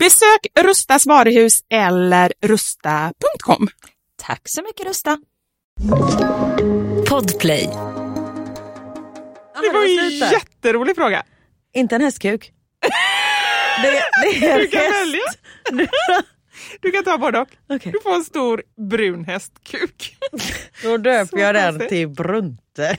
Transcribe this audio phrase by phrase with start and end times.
[0.00, 3.68] Besök Rustas varuhus eller rusta.com.
[4.16, 5.18] Tack så mycket Rusta.
[7.08, 7.70] Podplay.
[9.62, 11.22] Det var en jätterolig fråga.
[11.74, 12.52] Inte en hästkuk.
[13.82, 15.22] Det, det är Du kan välja.
[16.80, 17.48] Du kan ta både och.
[17.68, 17.92] Okej.
[17.92, 20.16] Du får en stor brun hästkuk.
[20.82, 21.88] Då döper Så jag den konstigt.
[21.88, 22.96] till Brunte.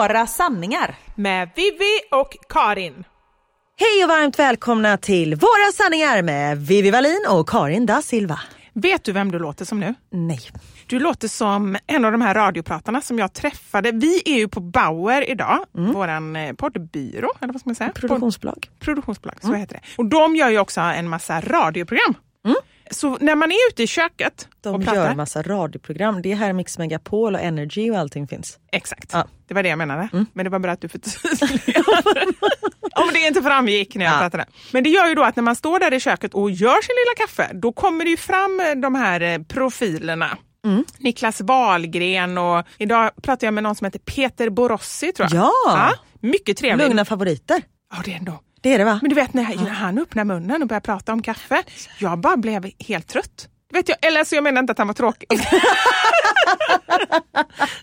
[0.00, 0.94] Våra sanningar.
[1.14, 3.04] Med Vivi och Karin.
[3.76, 8.40] Hej och varmt välkomna till Våra sanningar med Vivi Wallin och Karin da Silva.
[8.72, 9.94] Vet du vem du låter som nu?
[10.10, 10.40] Nej.
[10.86, 13.90] Du låter som en av de här radiopratarna som jag träffade.
[13.92, 17.92] Vi är ju på Bauer idag, våran eh, poddbyrå, eller vad ska man säga?
[17.92, 18.68] Produktionsbolag.
[18.78, 19.80] produktionsbolag, så heter det.
[19.98, 22.14] Och de gör ju också en massa radioprogram.
[22.92, 26.22] Så när man är ute i köket De och pratar, gör massa radioprogram.
[26.22, 28.58] Det är här Mix Megapol och Energy och allting finns.
[28.72, 29.26] exakt, Ja.
[29.48, 30.08] det var det jag menade.
[30.32, 31.84] Men det var bra att du förtydligade.
[32.96, 34.18] Om det inte framgick när jag Ja.
[34.18, 34.46] pratade.
[34.72, 36.94] Men det gör ju då att när man står där i köket och gör sin
[36.94, 40.38] lilla kaffe, då kommer det ju fram eh, de här eh, profilerna.
[40.98, 45.50] Niklas Wahlgren och idag pratar jag med någon som heter Peter Borossi tror jag.
[45.66, 45.92] Ja.
[46.20, 46.86] mycket trevligt.
[46.86, 47.62] Lugna favoriter.
[47.92, 48.40] Ja, det är ändå.
[48.60, 48.98] Det är det va?
[49.02, 51.62] Men du vet när när han öppnade munnen och började prata om kaffe,
[51.98, 53.48] jag bara blev helt trött.
[53.72, 55.26] Vet jag, eller alltså jag menar inte att han var tråkig.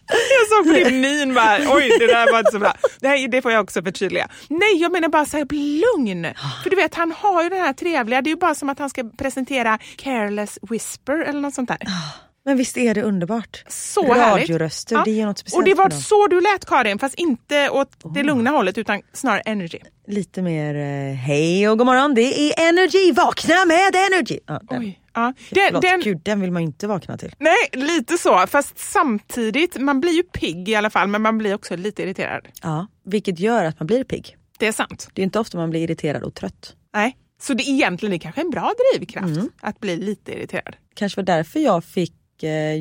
[0.10, 2.74] jag såg på din min bara, oj det där var inte så bra.
[3.02, 4.30] Nej, det får jag också förtydliga.
[4.50, 6.28] Nej, jag menar bara så här, lugn.
[6.64, 8.80] För du vet, han har ju den här trevliga, det är ju bara som att
[8.80, 11.80] han ska presentera Careless Whisper eller något sånt där.
[12.48, 13.64] Men visst är det underbart?
[13.68, 14.50] Så härligt.
[14.50, 18.14] Radioröster, det är något speciellt Och det var så du lät Karin, fast inte åt
[18.14, 19.80] det lugna hållet utan snarare energy.
[20.08, 24.40] Lite mer eh, hej och god morgon, det är Energy, vakna med Energy!
[24.46, 24.82] Ja, den.
[24.82, 25.00] Oj.
[25.14, 25.34] Ja.
[25.50, 27.36] Den, Förlåt, den, Gud, den vill man ju inte vakna till.
[27.40, 28.48] Nej, lite så.
[28.48, 32.48] Fast samtidigt, man blir ju pigg i alla fall, men man blir också lite irriterad.
[32.64, 34.38] Ja, vilket gör att man blir pigg.
[34.60, 35.10] Det är sant.
[35.14, 36.76] Det är inte ofta man blir irriterad och trött.
[36.94, 37.18] Nej.
[37.42, 40.76] Så det är egentligen är kanske en bra drivkraft att bli lite irriterad.
[40.96, 42.14] Kanske var därför jag fick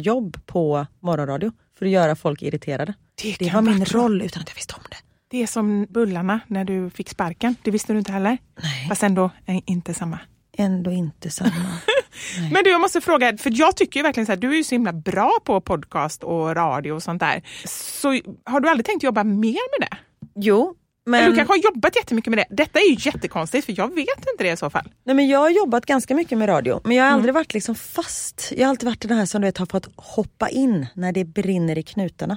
[0.01, 1.53] jobb på morgonradio.
[1.79, 2.95] För att göra folk irriterade.
[3.23, 4.97] Det Det var min roll utan att jag visste om det.
[5.29, 7.57] Det är som bullarna när du fick sparken.
[7.63, 8.39] Det visste du inte heller.
[8.63, 8.89] Nej.
[8.89, 10.19] Fast ändå eh, inte samma.
[10.57, 11.51] Ändå inte samma.
[12.53, 14.65] Men du, jag måste fråga, för jag tycker ju verkligen så här, du är ju
[14.65, 17.43] så himla bra på podcast och radio och sånt där.
[17.67, 19.97] Så har du aldrig tänkt jobba mer med det?
[20.37, 20.75] jo,
[21.07, 22.57] Men- du kanske har jobbat jättemycket med det.
[22.57, 24.89] Detta är ju jättekonstigt för jag vet inte det i så fall.
[25.05, 27.75] Nej, men jag har jobbat ganska mycket med radio men jag har aldrig varit liksom
[27.75, 28.53] fast.
[28.57, 31.25] Jag har alltid varit den här som du vet, har fått hoppa in när det
[31.25, 32.37] brinner i knutarna.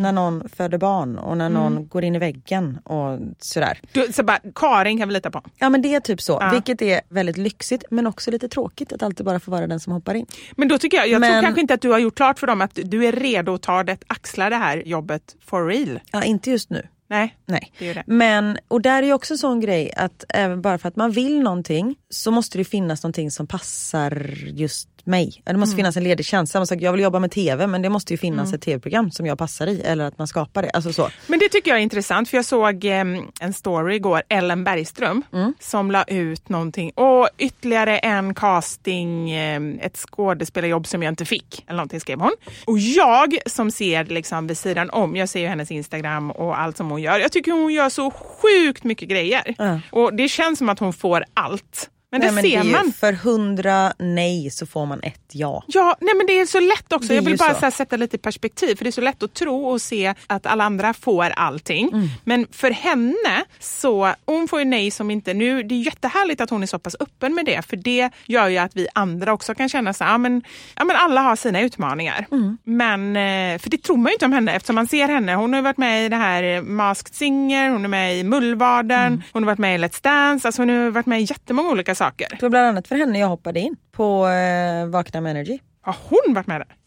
[0.00, 3.80] När någon föder barn och när någon går in i väggen och sådär.
[3.92, 5.42] Du, så bara, Karin kan vi lita på.
[5.58, 6.50] Ja men det är typ så, Ja.
[6.52, 9.92] vilket är väldigt lyxigt men också lite tråkigt att alltid bara få vara den som
[9.92, 10.26] hoppar in.
[10.56, 12.46] Men då tycker jag, jag tror Men- kanske inte att du har gjort klart för
[12.46, 16.00] dem att du är redo att ta det, axla det här jobbet for real.
[16.12, 16.86] Ja inte just nu.
[17.10, 17.72] Nej, Nej.
[17.78, 18.04] det är det.
[18.06, 21.10] Men, och där är ju också en sån grej att även bara för att man
[21.10, 25.42] vill någonting så måste det finnas någonting som passar just mig.
[25.44, 26.52] Det måste finnas en ledig tjänst.
[26.52, 29.26] Samma sak, jag vill jobba med TV men det måste ju finnas ett TV-program som
[29.26, 30.70] jag passar i eller att man skapar det.
[30.70, 31.08] Alltså så.
[31.26, 33.04] Men det tycker jag är intressant för jag såg eh,
[33.40, 35.22] en story igår, Ellen Bergström,
[35.60, 36.90] som la ut någonting.
[36.90, 41.64] Och ytterligare en casting, eh, ett skådespelarjobb som jag inte fick.
[41.66, 42.32] Eller någonting skrev hon.
[42.66, 46.76] Och jag som ser liksom vid sidan om, jag ser ju hennes Instagram och allt
[46.76, 47.18] som hon gör.
[47.18, 49.54] Jag tycker hon gör så sjukt mycket grejer.
[49.90, 51.90] Och det känns som att hon får allt.
[52.10, 52.92] Men Nej, det men ser ju- man.
[52.92, 55.64] För hundra nej så får man ett ja.
[55.66, 57.08] Ja, nej men det är så lätt också.
[57.08, 57.60] Det Jag vill bara så.
[57.60, 58.76] så sätta lite perspektiv.
[58.76, 61.88] För det är så lätt att tro och se att alla andra får allting.
[61.92, 62.08] Mm.
[62.24, 65.62] Men för henne så, hon får ju nej som inte nu.
[65.62, 67.62] Det är jättehärligt att hon är så pass öppen med det.
[67.66, 70.42] För det gör ju att vi andra också kan känna så här, ja men,
[70.76, 72.26] ja, men alla har sina utmaningar.
[72.32, 72.58] Mm.
[72.64, 75.34] Men, eh, för det tror man ju inte om henne eftersom man ser henne.
[75.34, 79.06] Hon har varit med i det här eh, Masked Singer, hon är med i Mullvaden,
[79.06, 79.22] Mm.
[79.32, 80.48] hon har varit med i Let's Dance.
[80.48, 82.28] Alltså hon har varit med i jättemånga olika saker.
[82.30, 85.58] Det var bland annat för henne jag hoppade in på eh, Vakna med Energy.
[85.80, 86.78] Har hon varit med där?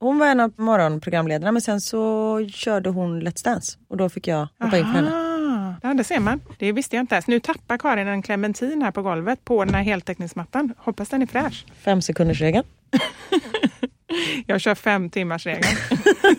[0.00, 4.26] Hon var en av morgonprogramledarna men sen så körde hon Let's Dance och då fick
[4.26, 5.78] jag hoppa in för henne.
[5.82, 6.40] Ja, det ser man.
[6.58, 7.26] Det visste jag inte ens.
[7.26, 10.74] Nu tappar Karin en clementin här på golvet på den här heltäckningsmattan.
[10.78, 11.66] Hoppas den är fräsch.
[11.84, 12.64] Fem sekunders regeln.
[14.46, 15.76] Jag kör fem timmars regeln.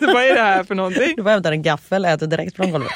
[0.00, 1.12] Vad är det här för någonting?
[1.16, 2.92] Du bara hämtar en gaffel och äter direkt från golvet.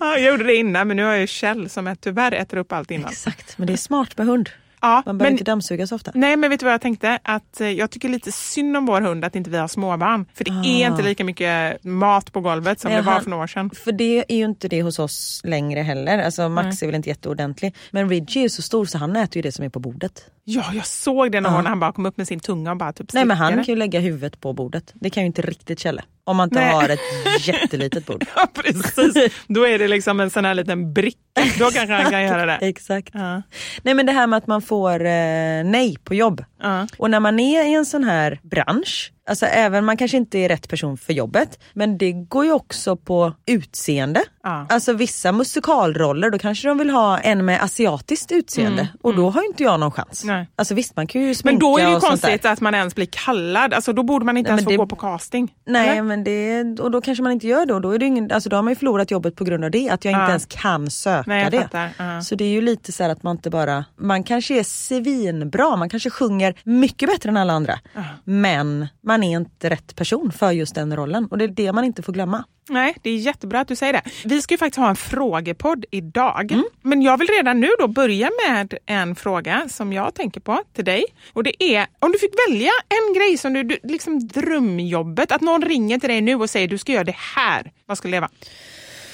[0.00, 2.72] Ja, jag gjorde det innan men nu har jag Kjell som är, tyvärr äter upp
[2.72, 3.10] allt innan.
[3.10, 4.50] Exakt, men det är smart med hund.
[4.82, 6.10] Ja, Man behöver men, inte dammsuga så ofta.
[6.14, 7.18] nej men vet du vad jag tänkte?
[7.22, 10.26] Att eh, jag tycker lite synd om vår hund att inte vi har småbarn.
[10.34, 13.42] För det är inte lika mycket mat på golvet som Nej, det var för några
[13.42, 13.70] år sedan.
[13.84, 16.18] För det är ju inte det hos oss längre heller.
[16.18, 17.74] Alltså Max är väl inte jätteordentlig.
[17.90, 20.24] Men Reggie är så stor så han äter ju det som är på bordet.
[20.50, 22.76] Ja, jag såg det någon gång när han bara kom upp med sin tunga och
[22.76, 24.92] bara typ Nej men han kan ju lägga huvudet på bordet.
[24.94, 26.02] Det kan ju inte riktigt Kjelle.
[26.24, 26.72] Om man inte Nej.
[26.72, 27.00] har ett
[27.46, 28.24] jättelitet bord.
[28.36, 29.32] Ja, precis.
[29.46, 31.18] Då är det liksom en sån här liten bricka.
[31.58, 32.58] Då kanske han kan göra det.
[32.68, 33.10] Exakt.
[33.12, 33.42] Ja.
[33.82, 36.44] Nej men det här med att man får eh, nej på jobb.
[36.62, 36.86] Ja.
[36.98, 40.48] Och när man är i en sån här bransch, alltså även man kanske inte är
[40.48, 44.22] rätt person för jobbet, men det går ju också på utseende.
[44.42, 44.66] Ja.
[44.68, 49.40] Alltså vissa musikalroller, då kanske de vill ha en med asiatiskt utseende och då har
[49.42, 50.24] ju inte jag någon chans.
[50.24, 50.48] Mm, Nej.
[50.56, 52.94] Alltså visst man kan ju Men sminka då är det ju konstigt att man ens
[52.94, 53.74] blir kallad.
[53.74, 55.54] Alltså, då borde man inte Nej, ens få men det- gå på casting.
[55.66, 56.02] Nej eller?
[56.02, 58.48] men det, och då kanske man inte gör det och då, är det ingen, alltså
[58.48, 60.28] då har man ju förlorat jobbet på grund av det, att jag inte Ja.
[60.28, 61.68] ens kan söka Nej, det.
[61.98, 62.22] Ja.
[62.22, 65.76] Så det är ju lite så här att man inte bara, man kanske är svinbra,
[65.76, 67.78] man kanske sjunger mycket bättre än alla andra.
[68.24, 71.84] Men man är inte rätt person för just den rollen och det är det man
[71.84, 72.44] inte får glömma.
[72.68, 74.02] Nej, det är jättebra att du säger det.
[74.24, 76.52] Vi ska ju faktiskt ha en frågepodd idag.
[76.52, 76.64] Mm.
[76.82, 80.84] Men jag vill redan nu då börja med en fråga som jag tänker på till
[80.84, 81.04] dig.
[81.32, 85.40] Och det är, om du fick välja en grej som du, du liksom drömjobbet, att
[85.40, 87.72] någon ringer till dig nu och säger du ska göra det här.
[87.86, 88.30] Vad skulle det vara?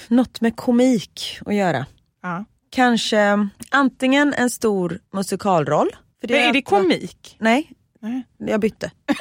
[0.09, 1.87] Något med komik att göra.
[2.23, 2.45] Ja.
[2.71, 5.89] Kanske antingen en stor musikalroll.
[6.21, 7.37] För Men är det har- komik?
[7.41, 7.71] Nej,
[8.07, 8.25] Nej.
[8.39, 8.91] jag bytte.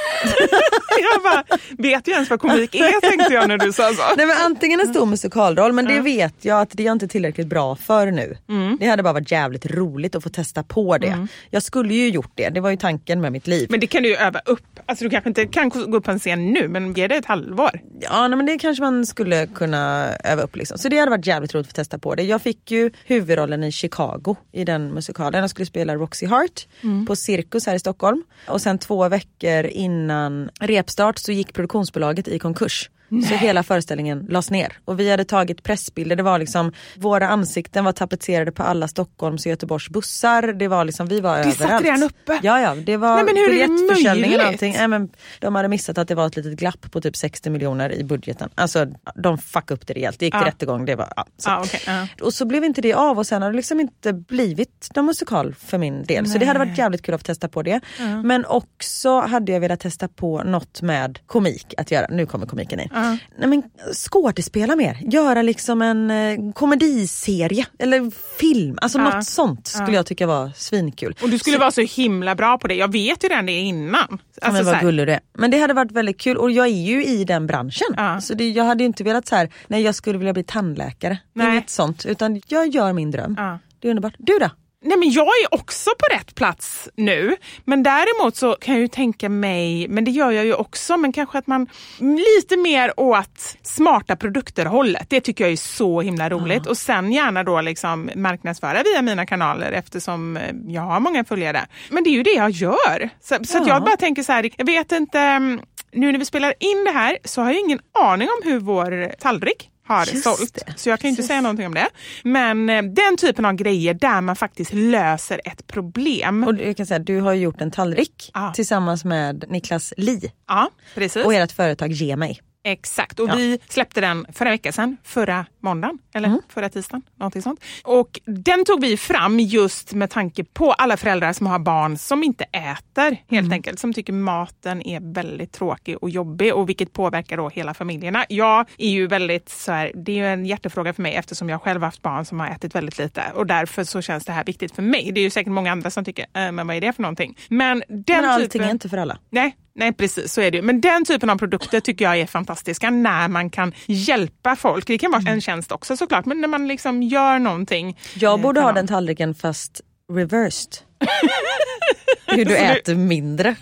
[1.13, 1.44] Jag bara,
[1.77, 4.15] vet ju ens vad komik är tänkte jag när du sa så.
[4.18, 7.08] Nej men antingen en stor musikalroll men det vet jag att det är jag inte
[7.08, 8.38] tillräckligt bra för nu.
[8.50, 8.77] Mm.
[8.80, 11.27] Det hade bara varit jävligt roligt att få testa på det.
[11.50, 13.68] Jag skulle ju gjort det, det var ju tanken med mitt liv.
[13.70, 14.75] Men det kan du ju öva upp.
[14.88, 17.25] Alltså du kanske inte kan gå upp på en scen nu men ge det ett
[17.25, 17.82] halvår.
[18.00, 20.77] Ja nej, men det kanske man skulle kunna öva upp liksom.
[20.77, 22.24] Så det hade varit jävligt roligt att testa på det.
[22.24, 25.42] Jag fick ju huvudrollen i Chicago i den musikalen.
[25.42, 26.68] Jag skulle spela Roxy Hart
[27.08, 28.24] på Cirkus här i Stockholm.
[28.48, 32.89] Och sen två veckor innan repstart så gick produktionsbolaget i konkurs.
[33.10, 36.16] Så hela föreställningen lades ner och vi hade tagit pressbilder.
[36.16, 40.42] Det var liksom våra ansikten var tapetserade på alla Stockholms och Göteborgs bussar.
[40.54, 41.86] Det var liksom, vi var Det satt överallt.
[41.86, 42.40] redan uppe?
[42.44, 44.74] Ja ja, det var Nej, men hur är det biljettförsäljningen och allting.
[44.78, 45.10] Nej, men
[45.40, 48.50] de hade missat att det var ett litet glapp på typ 60 miljoner i budgeten.
[48.56, 48.86] Alltså
[49.16, 50.20] de fuckade upp det rejält.
[50.20, 50.86] Det gick till rättegång.
[50.86, 51.50] Det var, ja, så.
[51.50, 52.08] Ja, okej, ja.
[52.22, 55.56] Och så blev inte det av och sen har det liksom inte blivit någon musikal
[55.60, 56.28] för min del.
[56.28, 57.80] Så det hade varit jävligt kul att testa på det.
[58.24, 62.08] Men också hade jag velat testa på något med komik att göra.
[62.10, 62.90] Nu kommer komiken in.
[63.38, 68.78] Nej, men, skådespela mer, göra liksom en eh, komediserie eller film.
[68.82, 69.04] Alltså Ja.
[69.16, 71.16] något sånt skulle jag tycka var svinkul.
[71.22, 72.75] Och du skulle vara så himla bra på det.
[72.75, 74.02] Jag vet ju redan det innan.
[74.02, 75.20] Alltså, men så vad gullig du är.
[75.34, 78.22] Men det hade varit väldigt kul och jag är ju i den branschen.
[78.22, 81.18] Så det, jag hade inte velat så här, nej jag skulle vilja bli tandläkare.
[81.34, 81.52] Nej.
[81.52, 82.06] Inget sånt.
[82.06, 83.36] Utan jag gör min dröm.
[83.80, 84.14] Det är underbart.
[84.18, 84.50] Du då?
[84.86, 87.36] Nej men jag är också på rätt plats nu.
[87.63, 91.13] Men däremot så kan jag ju tänka mig, men det gör jag ju också, men
[91.13, 91.68] kanske att man
[92.00, 95.10] lite mer åt smarta produkter hållet.
[95.10, 96.68] Det tycker jag är så himla roligt.
[96.68, 101.65] Och sen gärna då liksom marknadsföra via mina kanaler eftersom eh, jag har många följare.
[101.89, 103.10] Men det är ju det jag gör.
[103.22, 105.62] Så, så att jag bara tänker så här, jag vet inte, mm,
[105.92, 109.15] nu när vi spelar in det här så har jag ingen aning om hur vår
[109.20, 110.54] tallrik har Just sålt.
[110.65, 110.74] det.
[110.77, 111.27] Så jag kan inte Precis.
[111.27, 111.88] säga någonting om det.
[112.24, 116.44] Men eh, den typen av grejer där man faktiskt löser ett problem.
[116.44, 118.54] Och jag kan säga, du har gjort en tallrik Ja.
[118.56, 121.25] tillsammans med Niklas Li ja, precis.
[121.25, 122.39] och ert företag Ge mig.
[122.67, 123.19] Exakt.
[123.19, 123.36] Och Ja.
[123.36, 126.41] vi släppte den förra veckan sedan, förra måndagen eller Mm.
[126.50, 127.01] förra tisdagen.
[127.19, 127.60] Någonting sånt.
[127.84, 132.24] Och den tog vi fram just med tanke på alla föräldrar som har barn som
[132.24, 133.51] inte äter helt Mm.
[133.51, 133.79] enkelt.
[133.79, 138.25] Som tycker maten är väldigt tråkig och jobbig och vilket påverkar då hela familjerna.
[138.29, 141.62] Jag är ju väldigt så här, det är ju en hjärtefråga för mig eftersom jag
[141.62, 144.75] själv haft barn som har ätit väldigt lite och därför så känns det här viktigt
[144.75, 145.12] för mig.
[145.12, 147.38] Det är ju säkert många andra som tycker, äh, men vad är det för någonting?
[147.50, 148.67] Men den Men allting typen...
[148.67, 149.17] är inte för alla.
[149.29, 150.62] Nej, nej, precis så är det.
[150.62, 154.88] Men den typen av produkter tycker jag är fantastiska när man kan hjälpa folk.
[154.88, 157.98] Det kan vara en tjänst också såklart, men när man liksom gör någonting.
[158.13, 159.82] Jag eh, borde ha den tallriken fast
[160.13, 160.74] reversed.
[162.27, 163.55] Hur du äter mindre.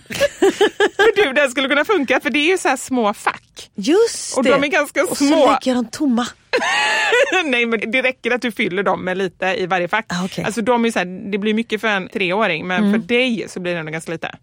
[0.96, 3.72] För du, den skulle kunna funka för det är ju så små fack.
[3.76, 4.50] Just Och det.
[4.50, 5.28] de är ganska och små.
[5.28, 6.28] så lägger jag dem tomma.
[7.46, 10.06] nej, men det räcker att du fyller dem med lite i varje fack.
[10.08, 10.28] Ah.
[10.38, 10.46] Mm.
[10.46, 13.60] Alltså de är så här, det blir mycket för en treåring, men för dig så
[13.60, 14.36] blir det ändå ganska lite.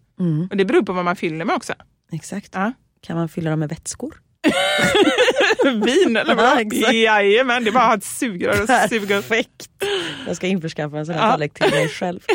[0.50, 1.72] Och det beror på vad man fyller med också.
[2.12, 2.50] Exakt.
[2.54, 2.72] Ja.
[3.06, 4.14] Kan man fylla dem med vätskor?
[5.64, 6.60] Vin eller Ja, vad?
[6.60, 6.92] exakt.
[6.94, 9.28] Jajamän, det är bara att ha ett sugrör och suga upp.
[9.28, 9.68] Perfekt.
[10.26, 11.30] Jag ska införskaffa en sån här Ja.
[11.30, 12.20] tallrik till mig själv.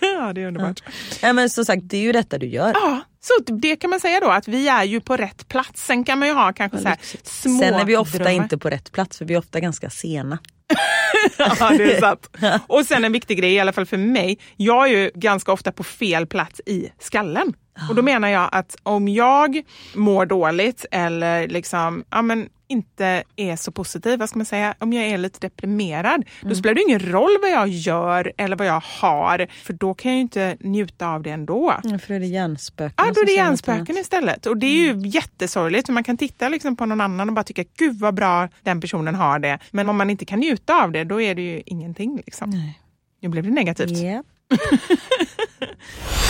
[0.00, 0.82] Ja, det är underbart.
[1.22, 2.70] Nej, men som sagt, det är ju detta du gör.
[2.74, 5.86] Ja, så det kan man säga då att vi är ju på rätt plats.
[5.86, 8.30] Sen kan man ju ha kanske så här små Sen är vi ofta drömmar.
[8.32, 10.38] inte på rätt plats för vi är ofta ganska sena.
[11.38, 12.36] Ja, det är sant.
[12.66, 14.38] Och sen en viktig grej, i alla fall för mig.
[14.56, 17.52] Jag är ju ganska ofta på fel plats i skallen.
[17.88, 19.62] Och då menar jag att om jag
[19.94, 24.92] mår dåligt eller liksom, ja men inte är så positiv, vad ska man säga, om
[24.92, 28.82] jag är lite deprimerad, då spelar det ingen roll vad jag gör eller vad jag
[28.86, 31.74] har, för då kan jag ju inte njuta av det ändå.
[31.84, 32.94] Mm, för då är det hjärnspöken.
[33.06, 34.46] Ja, då är det hjärnspöken istället.
[34.46, 37.44] Och det är ju jättesorgligt för man kan titta liksom på någon annan och bara
[37.44, 39.58] tycka gud vad bra den personen har det.
[39.70, 42.16] Men om man inte kan njuta av det då är det ju ingenting.
[42.16, 42.50] Liksom.
[42.50, 42.78] Nej.
[43.20, 43.98] Nu blev det negativt.
[43.98, 44.22] Ja.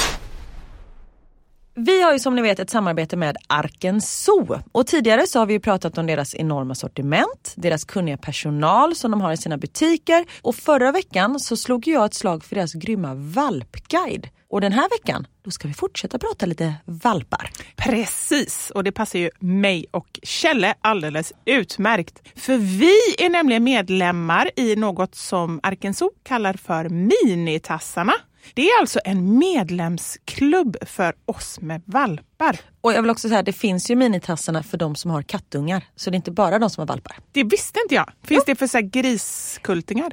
[1.74, 5.46] Vi har ju som ni vet ett samarbete med Arken Zoo och tidigare så har
[5.46, 9.56] vi ju pratat om deras enorma sortiment, deras kunniga personal som de har i sina
[9.56, 14.28] butiker och förra veckan så slog jag ett slag för deras grymma valpguide.
[14.50, 17.50] Och den här veckan, då ska vi fortsätta prata lite valpar.
[17.76, 22.28] Precis, och det passar ju mig och Kjelle alldeles utmärkt.
[22.36, 28.12] För vi är nämligen medlemmar i något som Arken Zoo kallar för Minitassarna.
[28.54, 31.82] Det är alltså en medlemsklubb för oss med
[32.42, 32.60] valpar.
[32.80, 35.84] Och jag vill också säga, det finns ju minitassarna för de som har kattungar.
[35.96, 37.16] Så det är inte bara de som har valpar.
[37.32, 38.10] Det visste inte jag.
[38.24, 40.12] Finns det för så griskultingar?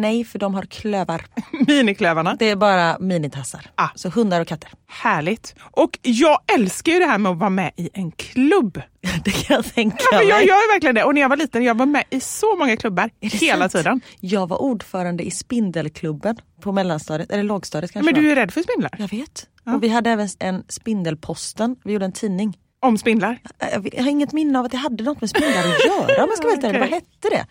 [0.00, 1.26] Nej, för de har klövar.
[1.66, 2.36] Miniklövarna?
[2.38, 3.70] Det är bara minitassar.
[3.74, 3.88] Ah.
[3.94, 4.70] Så hundar och katter.
[4.88, 5.54] Härligt.
[5.60, 8.82] Och jag älskar ju det här med att vara med i en klubb.
[9.24, 10.46] Det kan jag tänka Ja, men jag mig.
[10.46, 11.04] gör verkligen det.
[11.04, 13.72] Och när jag var liten, jag var med i så många klubbar hela sant?
[13.72, 14.00] tiden.
[14.20, 18.62] Jag var ordförande i Spindelklubben på mellanstadiet, eller lågstadiet kanske Men du är rädd för
[18.62, 18.90] spindlar?
[18.98, 19.46] Jag vet.
[19.74, 22.58] Och vi hade även en Spindelposten, vi gjorde en tidning.
[22.80, 23.38] Om spindlar?
[23.72, 26.22] Jag vet- jag har inget minne av att det hade något med spindlar att göra
[26.24, 26.56] om jag ska vara.
[26.58, 26.80] Okej.
[26.80, 27.46] Vad hette det?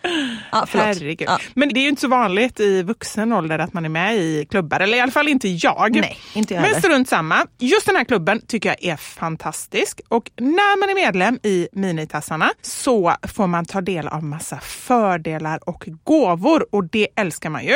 [0.52, 0.86] Ja, förlåt.
[0.86, 1.28] Herregud.
[1.28, 1.38] Ja.
[1.54, 4.46] Men det är ju inte så vanligt i vuxen ålder att man är med i
[4.50, 4.80] klubbar.
[4.80, 5.96] Eller i alla fall inte jag.
[6.00, 6.80] Nej, inte jag Men heller.
[6.80, 7.46] strunt samma.
[7.58, 10.00] Just den här klubben tycker jag är fantastisk.
[10.08, 15.68] Och när man är medlem i Minitassarna så får man ta del av massa fördelar
[15.68, 16.66] och gåvor.
[16.72, 17.74] Och det älskar man ju.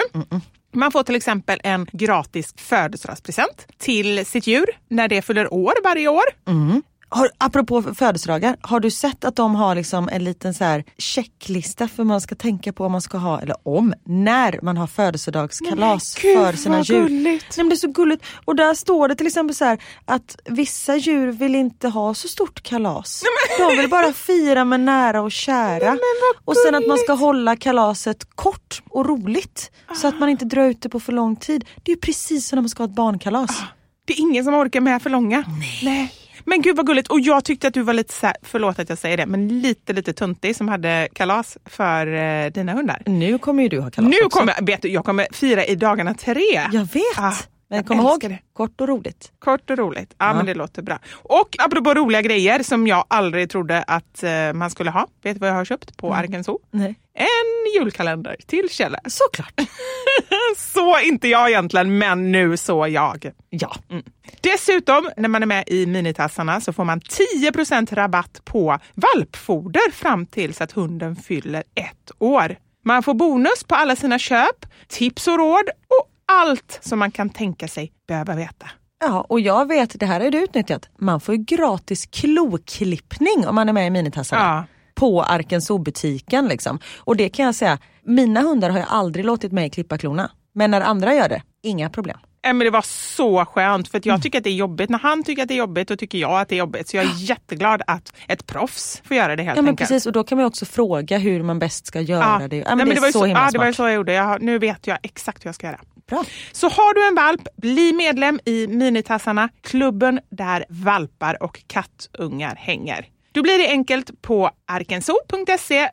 [0.72, 6.08] Man får till exempel en gratis födelsedagspresent till sitt djur när det fyller år varje
[6.08, 6.24] år.
[6.46, 6.82] Mm.
[7.14, 11.88] Har, apropå födelsedagar, har du sett att de har liksom en liten så här checklista
[11.88, 16.16] för man ska tänka på om man ska ha, eller om, när man har födelsedagskalas
[16.24, 17.02] Nej, för sina vad djur.
[17.02, 17.56] gulligt.
[17.56, 18.24] Nej, men det är så gulligt.
[18.44, 22.28] Och där står det till exempel så här att vissa djur vill inte ha så
[22.28, 23.22] stort kalas.
[23.58, 25.98] De vill bara fira med nära och kära.
[26.44, 29.70] och sen att man ska hålla kalaset kort och roligt.
[29.94, 31.64] Så att man inte drar ut det på för lång tid.
[31.82, 33.62] Det är ju precis som när man ska ha ett barnkalas.
[34.04, 35.44] Det är ingen som orkar med för långa.
[35.82, 36.12] Nej.
[36.44, 37.08] Men gud vad gulligt.
[37.08, 39.48] Och jag tyckte att du var lite, så här, förlåt att jag säger det, men
[39.62, 43.02] lite lite tuntig som hade kalas för eh, dina hundar.
[43.06, 44.38] Nu kommer ju du ha kalas Nu också.
[44.38, 46.68] kommer, vet du, jag kommer fira i dagarna tre.
[46.72, 47.18] Jag vet.
[47.18, 47.34] Ah,
[47.72, 48.38] Men kom ihåg, det.
[48.52, 49.32] kort och roligt.
[49.38, 50.14] Kort och roligt.
[50.18, 50.98] Ja, men det låter bra.
[51.12, 55.06] Och apropå roliga grejer som jag aldrig trodde att eh, man skulle ha.
[55.22, 56.58] Vet du vad jag har köpt på Arken Zoo?
[56.70, 56.94] Nej.
[57.14, 59.00] En julkalender till Kjelle.
[59.06, 59.60] Såklart.
[60.56, 63.30] Så inte jag egentligen, men nu så jag.
[63.50, 63.76] Ja.
[63.90, 64.02] Mm.
[64.40, 70.26] Dessutom, när man är med i Minitassarna så får man 10% rabatt på valpfoder fram
[70.26, 72.56] tills att hunden fyller ett år.
[72.84, 77.30] Man får bonus på alla sina köp, tips och råd och allt som man kan
[77.30, 78.66] tänka sig behöva veta.
[79.04, 83.54] Ja, och jag vet, det här har du utnyttjat, man får ju gratis kloklippning om
[83.54, 84.42] man är med i Minitassarna.
[84.42, 84.64] Ja.
[84.94, 86.78] På Arken Zoo-butiken liksom.
[86.98, 90.30] Och det kan jag säga, mina hundar har jag aldrig låtit mig klippa klorna.
[90.54, 92.18] Men när andra gör det, inga problem.
[92.44, 94.90] Men det var så skönt för jag tycker att det är jobbigt.
[94.90, 96.88] När han tycker att det är jobbigt då tycker jag att det är jobbigt.
[96.88, 99.88] Så jag är jätteglad att ett proffs får göra det helt Ja men enkelt.
[99.88, 102.56] precis och då kan man också fråga hur man bäst ska göra det.
[102.56, 104.12] Ja, men Nej, det är var ju så, himla ja, det var så jag gjorde.
[104.12, 105.80] Jag, nu vet jag exakt hur jag ska göra.
[106.08, 106.24] Bra.
[106.52, 113.06] Så har du en valp, bli medlem i Minitassarna, klubben där valpar och kattungar hänger.
[113.32, 115.88] Då blir det enkelt på arkenso.se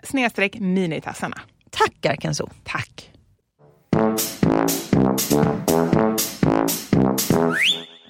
[0.59, 1.37] minitassarna.
[1.69, 2.49] Tack Arken Zoo.
[2.63, 3.09] Tack!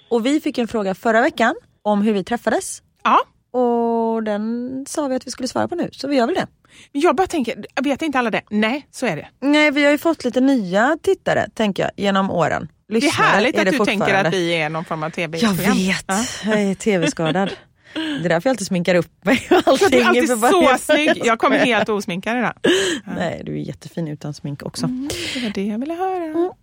[0.09, 2.81] Och vi fick en fråga förra veckan om hur vi träffades.
[3.03, 3.19] Ja,
[3.59, 6.47] Och den sa vi att vi skulle svara på nu, så vi gör väl det.
[6.91, 8.41] jag bara tänker, vet inte alla det?
[8.49, 9.27] Nej, så är det.
[9.41, 12.67] Nej, vi har ju fått lite nya tittare, tänker jag, genom åren.
[12.87, 15.13] Det är Lyssnare härligt är att du tänker att vi är någon form av Jag
[15.15, 15.77] tv-program.
[15.77, 16.23] vet, Ja.
[16.45, 17.49] jag är tv-skadad.
[17.93, 19.87] Det är därför jag alltid sminkar upp mig allting.
[19.91, 21.21] Du är alltid så snygg.
[21.25, 22.53] Jag kommer helt osminkad idag.
[23.15, 24.87] Nej, du är jättefin utan smink också.
[25.33, 26.53] Det var det jag ville höra.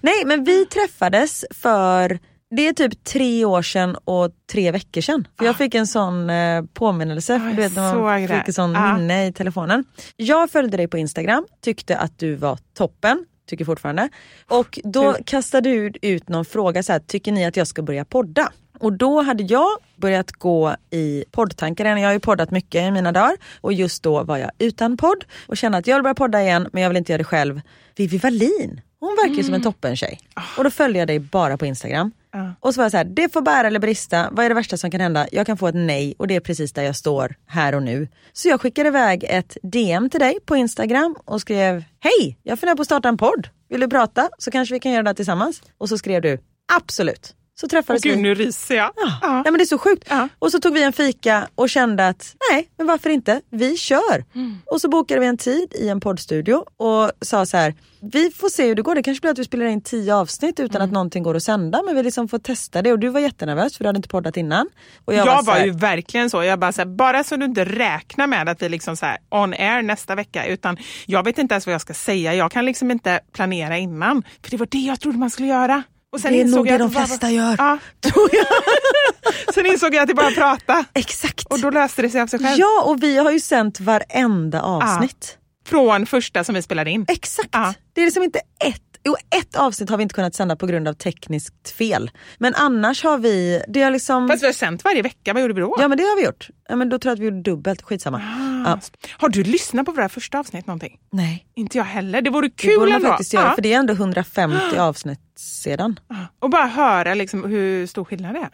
[0.00, 2.18] Nej, men vi träffades för
[2.56, 5.28] det är typ tre år sedan och tre veckor sedan.
[5.38, 8.76] För jag fick en sån eh, påminnelse, Ah, du vet när man fick en sån
[8.76, 8.96] Ah.
[8.96, 9.84] minne i telefonen.
[10.16, 14.08] Jag följde dig på Instagram, tyckte att du var toppen, tycker fortfarande.
[14.48, 18.04] Och då kastade du ut någon fråga, så här, tycker ni att jag ska börja
[18.04, 18.52] podda?
[18.78, 22.00] Och då hade jag börjat gå i poddtankar igen.
[22.00, 25.24] Jag har ju poddat mycket i mina dagar och just då var jag utan podd
[25.46, 27.60] och kände att jag vill börja podda igen men jag vill inte göra det själv.
[27.96, 30.20] Vivi Wallin, hon verkar ju som en toppen-tjej.
[30.58, 32.12] Och då följde jag dig bara på Instagram.
[32.60, 34.28] Och så var jag så här, det får bära eller brista.
[34.32, 35.26] Vad är det värsta som kan hända?
[35.32, 38.08] Jag kan få ett nej och det är precis där jag står här och nu.
[38.32, 42.76] Så jag skickade iväg ett DM till dig på Instagram och skrev, hej, jag funderar
[42.76, 43.48] på att starta en podd.
[43.68, 44.28] Vill du prata?
[44.38, 45.62] Så kanske vi kan göra det tillsammans.
[45.78, 46.38] Och så skrev du,
[46.76, 47.34] absolut.
[47.60, 48.22] Så träffades Gud, vi.
[48.22, 48.90] nu ryser jag.
[48.96, 49.18] Ja.
[49.22, 49.32] Ja.
[49.32, 50.04] Nej, men det är så sjukt.
[50.08, 50.28] Ja.
[50.38, 53.40] Och så tog vi en fika och kände att nej, men varför inte?
[53.50, 54.24] Vi kör.
[54.34, 54.56] Mm.
[54.66, 57.74] Och så bokade vi en tid i en poddstudio och sa så här,
[58.12, 58.94] vi får se hur det går.
[58.94, 60.86] Det kanske blir att vi spelar in tio avsnitt utan Mm.
[60.88, 61.82] att någonting går att sända.
[61.82, 64.36] Men vi liksom får testa det och du var jättenervös för du hade inte poddat
[64.36, 64.66] innan.
[65.04, 66.42] Och Jag, så var här, ju verkligen så.
[66.42, 69.18] Jag bara, så här, bara så du inte räknar med att vi liksom så här,
[69.30, 70.46] on air nästa vecka.
[70.46, 72.34] Utan jag vet inte ens vad jag ska säga.
[72.34, 74.22] Jag kan liksom inte planera innan.
[74.42, 75.82] För det var det jag trodde man skulle göra.
[76.14, 77.78] Och sen Det är nog det att de bara- flesta gör, Ja.
[78.00, 79.54] tror jag.
[79.54, 80.84] sen insåg jag att det bara prata.
[80.94, 81.46] Exakt.
[81.52, 82.58] Och då löste det sig av sig själv.
[82.58, 85.38] Ja och vi har ju sänt varenda avsnitt.
[85.66, 87.04] Från första som vi spelade in.
[87.08, 87.48] Exakt.
[87.52, 87.74] Ja.
[87.92, 90.88] Det är liksom inte ett, jo ett avsnitt har vi inte kunnat sända på grund
[90.88, 92.10] av tekniskt fel.
[92.38, 94.28] Men annars har vi, det har liksom...
[94.28, 95.32] Fast vi har sänt varje vecka.
[95.32, 95.76] Vad gjorde vi då?
[95.78, 96.48] Ja men det har vi gjort.
[96.68, 98.20] Ja, men då tror jag att vi gjorde dubbelt, skitsamma.
[98.64, 99.08] Ja.
[99.18, 100.98] Har du lyssnat på våra första avsnitt någonting?
[101.12, 102.22] Nej, Inte jag heller.
[102.22, 103.08] Det vore det kul borde man ändå.
[103.08, 103.54] faktiskt göra Ja.
[103.54, 106.00] för det är ändå 150 avsnitt sedan.
[106.40, 108.50] Och bara höra liksom hur stor skillnad det är.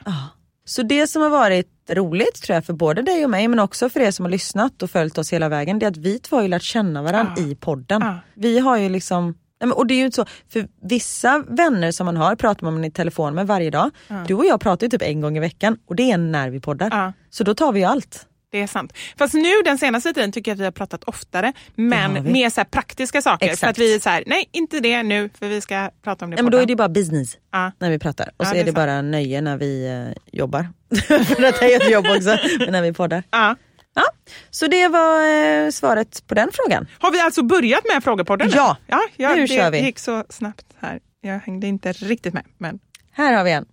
[0.64, 3.88] Så det som har varit roligt tror jag för både dig och mig men också
[3.90, 6.36] för er som har lyssnat och följt oss hela vägen det är att vi två
[6.36, 7.42] har ju lärt känna varandra Ja.
[7.42, 8.02] i podden.
[8.04, 8.18] Ja.
[8.34, 9.34] Vi har ju liksom
[9.74, 12.90] Och det är ju inte så, för vissa vänner som man har pratar man i
[12.90, 13.90] telefon med varje dag.
[14.26, 16.60] Du och jag pratar ju typ en gång i veckan och det är när vi
[16.60, 16.88] poddar.
[16.92, 17.12] Ja.
[17.30, 18.26] Så då tar vi ju allt.
[18.52, 18.92] Det är sant.
[19.18, 21.52] Fast nu den senaste tiden tycker jag att vi har pratat oftare.
[21.76, 23.46] Det Men mer så praktiska saker.
[23.46, 23.70] För Exakt.
[23.70, 26.34] att vi är så här, nej inte det nu för vi ska prata om det
[26.36, 27.72] Nej, men då är det bara business Ja.
[27.78, 28.28] när vi pratar.
[28.36, 28.76] Och Ja, så det är det sant.
[28.76, 30.68] bara nöje när vi eh, jobbar.
[31.06, 33.22] för detta är ett jobb också, men när vi poddar.
[33.30, 33.56] Ja.
[33.94, 34.02] Ja,
[34.50, 35.20] så det var
[35.64, 36.86] eh, svaret på den frågan.
[36.98, 38.50] Har vi alltså börjat med frågepodden?
[38.54, 38.76] Ja.
[38.86, 39.80] ja, ja Nu det kör vi.
[39.80, 41.00] gick så snabbt här.
[41.20, 42.44] Jag hängde inte riktigt med.
[42.58, 42.78] Men
[43.12, 43.66] Här har vi en.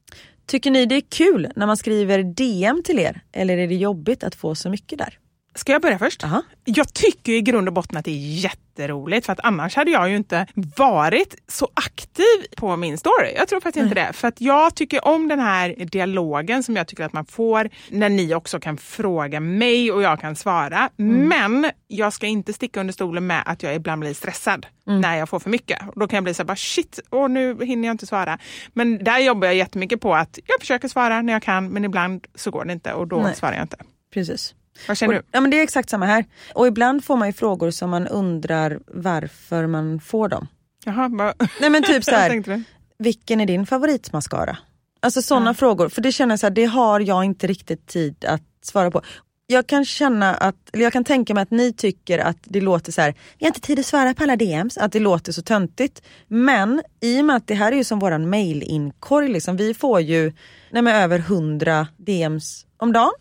[0.48, 4.24] Tycker ni det är kul när man skriver DM till er eller är det jobbigt
[4.24, 5.20] att få så mycket där?
[5.58, 6.24] Ska jag börja först?
[6.24, 6.44] Aha.
[6.64, 10.10] Jag tycker i grund och botten att det är jätteroligt för att annars hade jag
[10.10, 12.24] ju inte varit så aktiv
[12.58, 13.34] på min story.
[13.36, 14.14] Jag tror faktiskt inte det.
[14.14, 18.10] För att jag tycker om den här dialogen som jag tycker att man får när
[18.10, 20.90] ni också kan fråga mig och jag kan svara.
[20.96, 25.30] Men jag ska inte sticka under stolen med att jag ibland blir stressad när jag
[25.30, 25.80] får för mycket.
[25.96, 28.40] Då kan jag bli så här, bara shit, och nu hinner jag inte svara.
[28.74, 32.28] Men där jobbar jag jättemycket på att jag försöker svara när jag kan men ibland
[32.36, 33.36] så går det inte och då Nej.
[33.36, 33.78] svarar jag inte.
[34.14, 34.54] Precis.
[34.88, 35.28] Vad känner Och, du?
[35.32, 36.26] ja, men det är exakt samma här.
[36.54, 40.48] Och ibland får man ju frågor som man undrar varför man får dem.
[40.86, 42.64] Jaha, vad, Nej men typ så här,
[43.00, 44.58] vilken är din favoritmascara?
[45.00, 48.26] Alltså sådana frågor, för det känner jag så här, det har jag inte riktigt tid
[48.26, 49.02] att svara på.
[49.50, 52.92] Jag kan känna att, eller jag kan tänka mig att ni tycker att det låter
[52.92, 55.42] så här, jag har inte tid att svara på alla DMs, att det låter så
[55.42, 56.02] töntigt.
[56.28, 60.02] Men i och med att det här är ju som våran mailinkorg, liksom, vi får
[60.02, 60.34] ju
[60.72, 63.14] nej, över 100 DMs om dagen.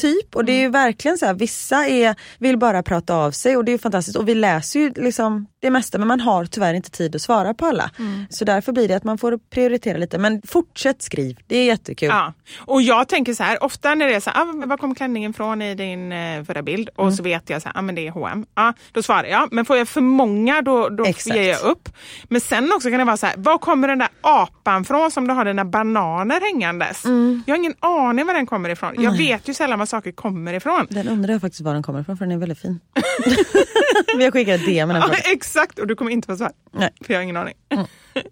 [0.00, 3.56] Typ, och det är ju verkligen så här, vissa är, vill bara prata av sig
[3.56, 6.44] och det är ju fantastiskt och vi läser ju liksom det mesta men man har
[6.44, 7.90] tyvärr inte tid att svara på alla.
[8.30, 12.08] Så därför blir det att man får prioritera lite men fortsätt skriv, det är jättekul.
[12.08, 14.94] Ja, och jag tänker så här, ofta när det är så här, ah, var kom
[14.94, 16.88] klänningen från i din eh, förra bild?
[16.96, 18.46] Och så vet jag så här, ah, men det är H&M.
[18.54, 19.52] Ja, då svarar jag.
[19.52, 21.36] Men får jag för många då, då Exakt.
[21.36, 21.88] ger jag upp.
[22.28, 25.28] Men sen också kan det vara så här, var kommer den där apan från som
[25.28, 27.04] du har dina bananer hängandes?
[27.46, 28.94] Jag har ingen aning var den kommer ifrån.
[28.98, 30.86] Jag vet ju sällan var saker kommer ifrån.
[30.90, 32.80] Den undrar jag faktiskt var den kommer ifrån för den är väldigt fin.
[34.16, 36.52] Vi har skickat DM Ja, exakt, och du kommer inte få svar.
[36.72, 36.90] Nej.
[37.00, 37.54] För jag har ingen aning.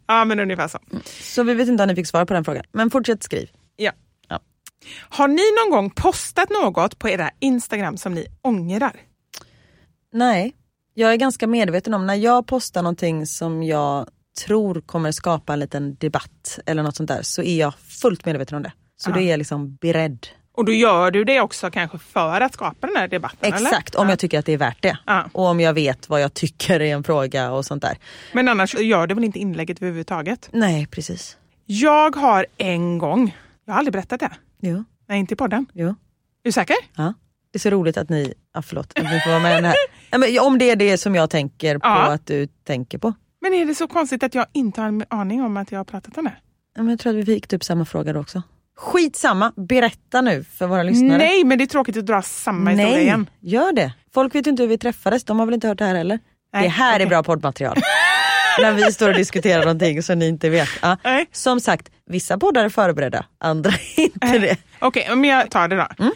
[0.06, 0.78] ja, men ungefär så.
[1.20, 2.64] Så vi vet inte om ni fick svar på den frågan.
[2.72, 3.48] Men fortsätt skriv.
[3.76, 3.92] Ja.
[4.28, 4.40] Ja.
[5.08, 8.96] Har ni någon gång postat något på era Instagram som ni ångrar?
[10.12, 10.54] Nej,
[10.94, 14.08] jag är ganska medveten om när jag postar någonting som jag
[14.46, 18.56] tror kommer skapa en liten debatt eller något sånt där så är jag fullt medveten
[18.56, 18.72] om det.
[18.96, 20.26] Så då är jag liksom beredd.
[20.56, 23.54] Och då gör du det också kanske för att skapa den här debatten?
[23.54, 24.00] Exakt, eller?
[24.00, 24.12] om Ja.
[24.12, 24.98] jag tycker att det är värt det.
[25.06, 25.24] Ja.
[25.32, 27.98] Och om jag vet vad jag tycker är en fråga och sånt där.
[28.32, 30.48] Men annars gör du väl inte inlägget överhuvudtaget?
[30.52, 31.36] Nej, precis.
[31.66, 35.66] Jag har en gång, jag har aldrig berättat det, Jo, nej inte i podden.
[35.72, 35.88] jo.
[35.88, 35.94] Är
[36.42, 36.76] du säker?
[36.96, 37.14] Ja.
[37.52, 39.64] Det är så roligt att ni, ja, förlåt, att ni får vara med i den
[39.64, 40.40] här.
[40.46, 42.12] Om det är det som jag tänker på Ja.
[42.12, 43.12] att du tänker på.
[43.40, 45.84] Men är det så konstigt att jag inte har en aning om att jag har
[45.84, 46.36] pratat om det?
[46.76, 48.42] Men jag tror att vi fick typ samma fråga då också.
[48.76, 51.18] Skitsamma, berätta nu för våra lyssnare.
[51.18, 53.30] Nej, men det är tråkigt att dra samma historia Nej, igen.
[53.40, 53.92] gör det.
[54.14, 56.18] Folk vet ju inte hur vi träffades, de har väl inte hört det här heller.
[56.52, 57.06] Nej, det här är okej.
[57.06, 57.76] bra poddmaterial.
[58.60, 60.68] När vi står och diskuterar någonting som ni inte vet.
[60.82, 60.96] Ja.
[61.04, 61.26] Nej.
[61.32, 64.56] Som sagt, vissa poddar är förberedda, andra är inte det.
[64.78, 65.86] Okej, men jag tar det då.
[65.98, 66.12] Mm.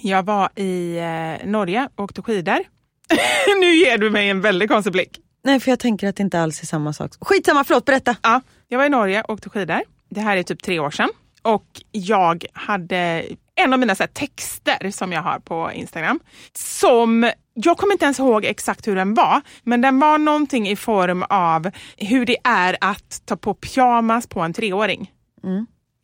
[0.00, 2.58] Jag var i eh, Norge och åkte skidor.
[3.60, 5.18] nu ger du mig en väldigt konstig blick.
[5.44, 7.10] Nej för jag tänker att det inte alls är samma sak.
[7.20, 8.16] Skitsamma, förlåt berätta.
[8.22, 9.80] Ja, jag var i Norge och åkte skidor.
[10.10, 11.08] Det här är typ tre år sedan.
[11.42, 13.24] Och jag hade
[13.54, 16.20] en av mina så texter som jag har på Instagram.
[16.56, 19.40] Som, jag kommer inte ens ihåg exakt hur den var.
[19.62, 24.40] Men den var någonting i form av hur det är att ta på pyjamas på
[24.40, 25.10] en treåring.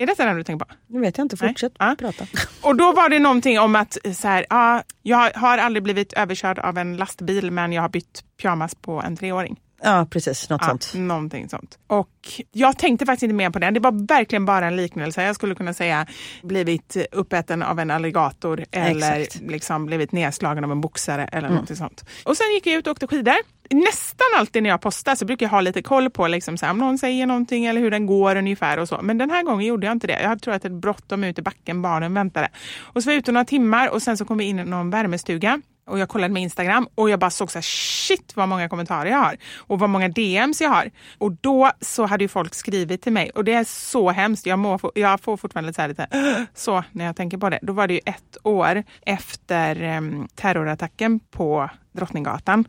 [0.01, 0.73] Är detta den du tänker på?
[0.87, 1.95] Nu vet jag inte, fortsätt Ja.
[1.99, 2.27] prata.
[2.63, 6.59] Och då var det någonting om att så här, ja, jag har aldrig blivit överkörd
[6.59, 9.57] av en lastbil men jag har bytt pyjamas på en treåring.
[9.83, 10.93] Ja precis, något Ja, sånt.
[10.95, 11.79] Någonting sånt.
[11.87, 12.09] Och
[12.53, 13.75] jag tänkte faktiskt inte mer på den.
[13.75, 15.23] Det var verkligen bara en liknelse.
[15.23, 16.07] Jag skulle kunna säga
[16.43, 19.43] blivit uppäten av en alligator eller Exakt.
[19.43, 22.05] liksom blivit nedslagen av en boxare eller någonting sånt.
[22.25, 23.35] Och sen gick jag ut och åkte skidor.
[23.71, 26.73] Nästan alltid när jag postar så brukar jag ha lite koll på liksom så här,
[26.73, 28.99] om någon säger någonting eller hur den går ungefär och så.
[29.03, 30.23] Men den här gången gjorde jag inte det.
[30.23, 32.49] Jag tror att det är bråttom ut i backen, barnen väntade.
[32.81, 34.91] Och så var jag ute några timmar och sen så kom vi in i någon
[34.91, 38.69] värmestuga och jag kollade med Instagram och jag bara såg så här, shit vad många
[38.69, 40.91] kommentarer jag har och vad många DMs jag har.
[41.19, 44.47] Och då så hade ju folk skrivit till mig och det är så hemskt.
[44.47, 46.07] Jag, må, jag får fortfarande så, här lite
[46.55, 47.59] så när jag tänker på det.
[47.63, 52.65] Då var det ju ett år efter um, terrorattacken på Drottninggatan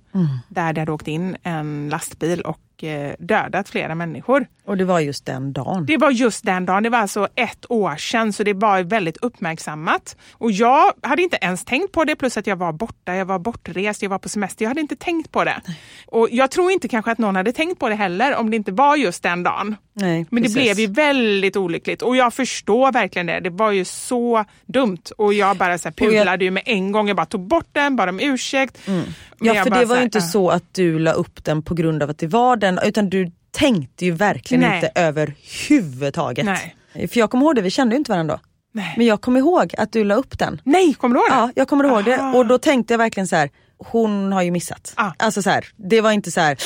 [0.47, 4.47] där det hade åkt in en lastbil och eh, dödat flera människor.
[4.65, 5.85] Och det var just den dagen.
[5.85, 9.17] Det var just den dagen, det var alltså ett år sedan så det var väldigt
[9.17, 10.17] uppmärksammat.
[10.33, 13.39] Och jag hade inte ens tänkt på det plus att jag var borta, jag var
[13.39, 14.65] bortrest, jag var på semester.
[14.65, 15.61] Jag hade inte tänkt på det.
[16.07, 18.71] Och jag tror inte kanske att någon hade tänkt på det heller om det inte
[18.71, 19.75] var just den dagen.
[19.93, 20.75] Nej, Men det precis.
[20.75, 23.39] blev ju väldigt olyckligt och jag förstår verkligen det.
[23.39, 27.07] Det var ju så dumt och jag bara så här pulade ju med en gång.
[27.07, 28.77] Jag bara tog bort den, bad om ursäkt.
[28.85, 30.25] Men Ja för det var ju inte äh.
[30.25, 33.32] så att du la upp den på grund av att det var den, utan du
[33.51, 34.75] tänkte ju verkligen Nej.
[34.75, 36.45] inte överhuvudtaget.
[36.45, 37.08] Nej.
[37.08, 38.41] För jag kommer ihåg det, vi kände ju inte varandra då.
[38.73, 38.93] Nej.
[38.97, 40.62] Men jag kommer ihåg att du la upp den.
[40.63, 41.36] Nej, kommer du ihåg det?
[41.36, 42.38] Ja, jag kommer ihåg det Aha.
[42.38, 43.49] och då tänkte jag verkligen så här.
[43.79, 44.93] Hon har ju missat.
[44.95, 45.11] Ah.
[45.17, 46.57] Alltså så här, det var inte så här,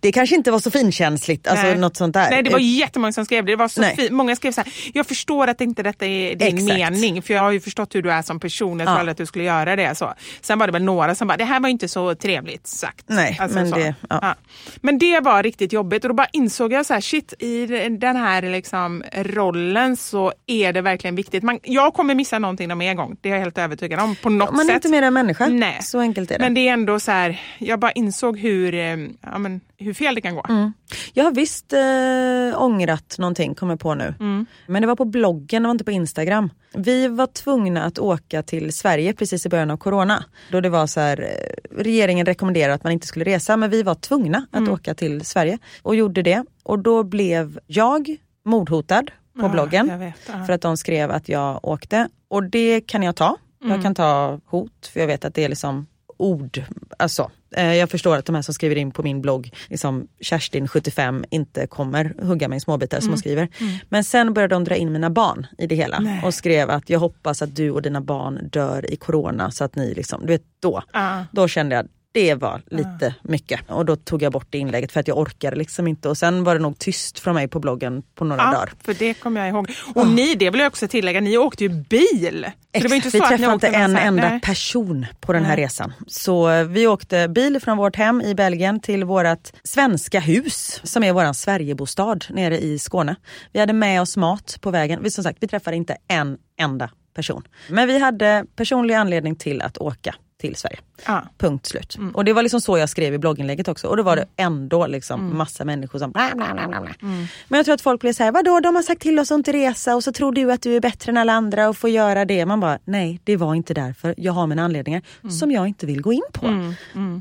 [0.00, 1.78] det kanske inte var så finkänsligt, alltså Nej.
[1.78, 2.30] något sånt där.
[2.30, 3.52] Nej det var jättemånga som skrev det.
[3.52, 4.10] det var så fint.
[4.10, 6.74] Många skrev så här, jag förstår att inte detta är din Exakt.
[6.78, 8.78] mening för jag har ju förstått hur du är som person.
[8.80, 8.92] Jag Ja.
[8.92, 9.94] aldrig att du skulle göra det.
[9.98, 10.14] Så.
[10.40, 13.04] Sen var det väl några som bara, det här var inte så trevligt sagt.
[13.06, 13.76] Nej, men så.
[13.76, 14.34] det- ja.
[14.80, 17.66] men det var riktigt jobbigt och då bara insåg jag så här, shit i
[18.00, 21.42] den här liksom rollen så är det verkligen viktigt.
[21.42, 24.16] Man, jag kommer missa någonting någon mer gång, det är jag helt övertygad om.
[24.16, 24.74] På något Man är sätt.
[24.74, 25.46] inte mer än människa.
[25.46, 25.78] Nej.
[25.82, 26.44] Så enkelt är det.
[26.44, 30.14] Men det är ändå så här, jag bara insåg hur, eh, ja, men, hur fel
[30.14, 30.42] det kan gå.
[30.48, 30.72] Mm.
[31.12, 34.14] Jag har visst eh, ångrat någonting, kommer jag på nu.
[34.20, 34.46] Mm.
[34.66, 36.50] Men det var på bloggen, det var inte på Instagram.
[36.74, 40.24] Vi var tvungna att åka till Sverige precis i början av corona.
[40.52, 43.82] Då det var så här, eh, regeringen rekommenderade att man inte skulle resa men vi
[43.82, 44.72] var tvungna att Mm.
[44.72, 46.44] åka till Sverige och gjorde det.
[46.62, 49.02] Och då blev jag mordhotad
[49.40, 50.44] på Ja, bloggen vet, ja.
[50.44, 52.08] för att de skrev att jag åkte.
[52.28, 53.36] Och det kan jag ta.
[53.62, 53.72] Mm.
[53.74, 55.86] Jag kan ta hot för jag vet att det är liksom
[56.18, 56.64] ord.
[56.96, 60.68] Alltså, eh, jag förstår att de här som skriver in på min blogg, liksom Kerstin
[60.68, 63.48] 75 inte kommer hugga mig i småbitar som hon skriver.
[63.88, 66.22] Men sen började de dra in mina barn i det hela Nej.
[66.24, 69.76] och skrev att jag hoppas att du och dina barn dör i corona så att
[69.76, 70.82] ni liksom, du vet då.
[70.92, 71.24] Ja.
[71.32, 75.00] Då kände jag det var lite mycket och då tog jag bort det inlägget för
[75.00, 78.02] att jag orkade liksom inte och sen var det nog tyst från mig på bloggen
[78.14, 78.72] på några Ja, dagar.
[78.84, 79.70] för det kommer jag ihåg.
[79.94, 82.46] Och ni, det vill jag också tillägga, ni åkte ju bil.
[82.72, 84.40] Inte vi träffade inte en enda nej.
[84.40, 85.92] person på den här resan.
[86.06, 91.04] Så eh, vi åkte bil från vårt hem i Belgien till vårt svenska hus som
[91.04, 93.16] är våran Sverigebostad nere i Skåne.
[93.52, 95.02] Vi hade med oss mat på vägen.
[95.02, 97.42] Vi, som sagt, vi träffade inte en enda person.
[97.68, 100.78] Men vi hade personlig anledning till att åka till Sverige.
[101.06, 101.22] Ja.
[101.38, 101.96] Punkt slut.
[101.96, 102.14] Mm.
[102.14, 103.86] Och det var liksom så jag skrev i blogginlägget också.
[103.88, 106.78] Och då var det ändå liksom massa människor som bla bla bla bla.
[106.78, 107.26] Mm.
[107.48, 109.36] Men jag tror att folk blir så här, vadå de har sagt till oss att
[109.38, 111.90] inte resa och så tror du att du är bättre än alla andra och får
[111.90, 112.46] göra det.
[112.46, 114.14] Man bara, nej det var inte därför.
[114.16, 115.30] Jag har mina anledningar Mm.
[115.30, 116.46] som jag inte vill gå in på.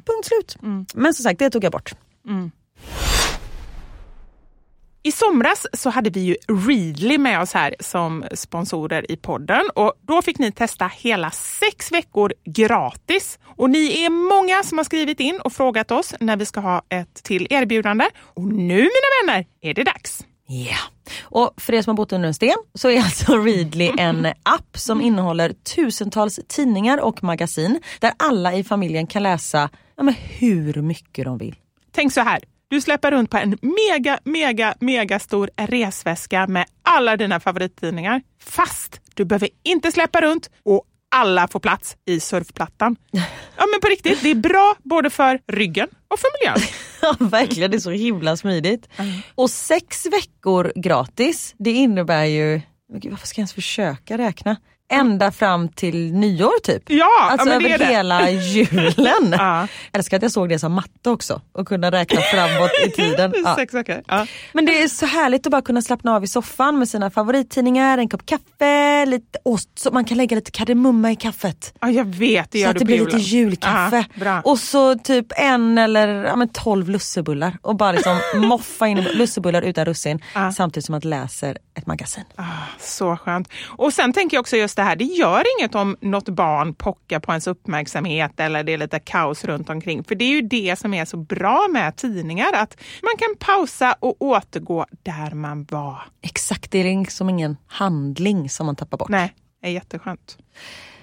[0.05, 0.57] Punkt slut.
[0.93, 1.95] Men som sagt, det tog jag bort.
[5.07, 6.35] I somras så hade vi ju
[6.67, 11.91] Readly med oss här som sponsorer i podden och då fick ni testa hela sex
[11.91, 13.39] veckor gratis.
[13.43, 16.81] Och ni är många som har skrivit in och frågat oss när vi ska ha
[16.89, 18.05] ett till erbjudande.
[18.19, 20.25] Och nu mina vänner är det dags.
[20.47, 20.77] Ja.
[21.21, 24.77] Och för er som har bott under en sten så är alltså Readly en app
[24.77, 31.25] som innehåller tusentals tidningar och magasin där alla i familjen kan läsa ja, hur mycket
[31.25, 31.55] de vill.
[31.91, 32.39] Tänk så här.
[32.69, 38.21] Du släpper runt på en mega, mega, mega stor resväska med alla dina favorittidningar.
[38.43, 40.83] Fast du behöver inte släppa runt och
[41.15, 42.95] alla får plats i surfplattan.
[43.57, 46.69] Ja men på riktigt, det är bra både för ryggen och för miljön.
[47.01, 48.89] Ja verkligen, det är så himla smidigt.
[49.35, 52.61] Och sex veckor gratis, det innebär ju,
[52.93, 54.57] gud, varför ska jag ens försöka räkna?
[54.91, 56.83] Ända fram till nyår typ.
[56.87, 57.85] Ja, Alltså men det över är det.
[57.85, 59.31] hela julen.
[59.37, 59.59] Ja.
[59.61, 59.67] Jag
[59.99, 63.33] älskar att jag såg det som matte också och kunna räkna framåt i tiden.
[63.45, 63.55] Ja.
[63.55, 64.01] Sex veckor.
[64.07, 64.27] Ja.
[64.53, 67.97] Men det är så härligt att bara kunna slappna av i soffan med sina favorittidningar,
[67.97, 71.73] en kopp kaffe, lite ost, så man kan lägga lite kardemumma i kaffet.
[71.81, 72.51] ja, jag vet.
[72.51, 74.05] Det Så gör att du det blir lite julkaffe.
[74.13, 78.97] Ja, och så typ en eller ja, men tolv lussebullar och bara liksom moffa in
[79.13, 80.23] lussebullar utan russin
[80.55, 82.23] samtidigt som man läser ett magasin.
[82.35, 82.43] Ah,
[82.79, 83.49] så skönt.
[83.65, 87.19] Och sen tänker jag också just det här, det gör inget om något barn pockar
[87.19, 90.03] på ens uppmärksamhet eller det är lite kaos runt omkring.
[90.03, 93.95] För det är ju det som är så bra med tidningar, att man kan pausa
[93.99, 96.01] och återgå där man var.
[96.21, 99.09] Exakt, det är liksom ingen handling som man tappar bort.
[99.09, 100.37] Nej, är jätteskönt.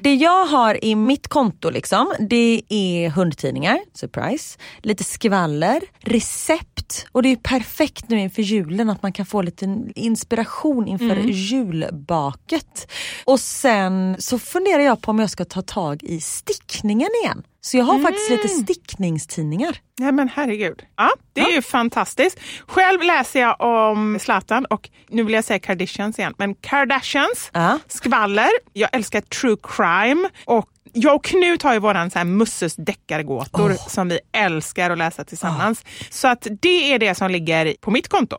[0.00, 7.22] Det jag har i mitt konto liksom, det är hundtidningar, surprise, lite skvaller, recept och
[7.22, 12.92] det är perfekt nu inför julen att man kan få lite inspiration inför julbaket.
[13.24, 17.42] Och sen så funderar jag på om jag ska ta tag i stickningen igen.
[17.64, 19.76] Så jag har faktiskt lite stickningstidningar.
[19.98, 20.82] Nej men herregud.
[20.96, 22.38] Ja, det är ju fantastiskt.
[22.66, 27.78] Själv läser jag om Zlatan och nu vill jag säga Kardashians igen, men Kardashians, Ja.
[27.88, 32.76] skvaller, jag älskar true crime och jag och Knut har ju våran så här Musses
[32.76, 35.84] deckargåtor som vi älskar att läsa tillsammans.
[36.10, 38.36] Så att det är det som ligger på mitt konto.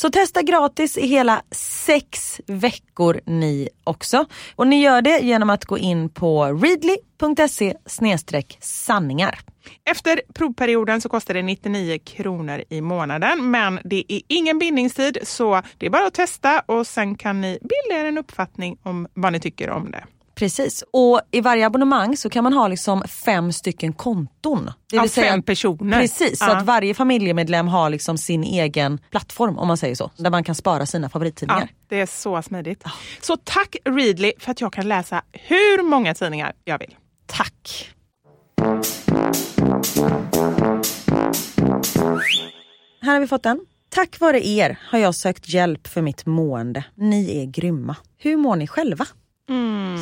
[0.00, 4.24] Så testa gratis i hela sex veckor ni också.
[4.56, 7.74] Och ni gör det genom att gå in på readly.se
[8.60, 9.38] sanningar.
[9.90, 15.62] Efter provperioden så kostar det 99 kronor i månaden men det är ingen bindningstid så
[15.78, 19.32] det är bara att testa och sen kan ni bilda er en uppfattning om vad
[19.32, 20.04] ni tycker om det.
[20.40, 24.70] Precis, och i varje abonnemang så kan man ha liksom fem stycken konton.
[24.90, 26.00] Det Ja, fem personer.
[26.00, 26.56] Precis, så Ja.
[26.56, 30.10] att varje familjemedlem har liksom sin egen plattform om man säger så.
[30.16, 31.60] Där man kan spara sina favorittidningar.
[31.70, 32.84] Ja, det är så smidigt.
[33.20, 36.96] Så tack Readly för att jag kan läsa hur många tidningar jag vill.
[37.26, 37.90] Tack!
[43.02, 43.60] Här har vi fått den.
[43.88, 46.84] Tack vare er har jag sökt hjälp för mitt mående.
[46.94, 47.96] Ni är grymma.
[48.18, 49.06] Hur mår ni själva?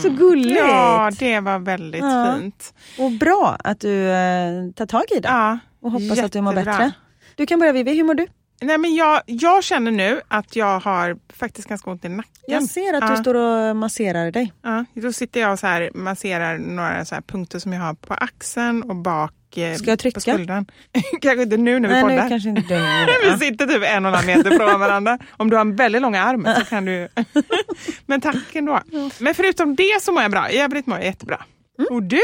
[0.02, 0.61] Så gulligt!
[0.61, 0.70] Mm.
[0.70, 2.37] Ja, det var väldigt Ja.
[2.40, 2.74] fint.
[2.98, 5.28] Och bra att du eh, tar tag i det.
[5.28, 6.72] Ja, och hoppas att du mår jättebra.
[6.78, 6.92] bättre.
[7.37, 8.26] Du kan börja Vivi, hur mår du?
[8.61, 12.32] Nej, men jag, jag känner nu att jag har faktiskt ganska ont i nacken.
[12.46, 13.11] Jag ser att ja.
[13.11, 14.52] du står och masserar dig.
[14.62, 17.94] Ja, då sitter jag och så här masserar några så här punkter som jag har
[17.94, 20.14] på axeln och bak Ska jag trycka?
[20.14, 20.66] på skuldran.
[21.20, 22.22] kanske inte nu när vi Nej, poddar.
[22.22, 23.07] nu kanske inte.
[23.24, 25.18] Vi sitter typ en och en halv meter från varandra.
[25.36, 27.09] Om du har en väldigt lång arm så kan du...
[28.07, 28.80] Men tack ändå.
[29.18, 30.51] Men förutom det så mår jag bra.
[30.51, 31.44] I övrigt mår jag jättebra.
[31.78, 31.88] Mm.
[31.90, 32.20] Och du?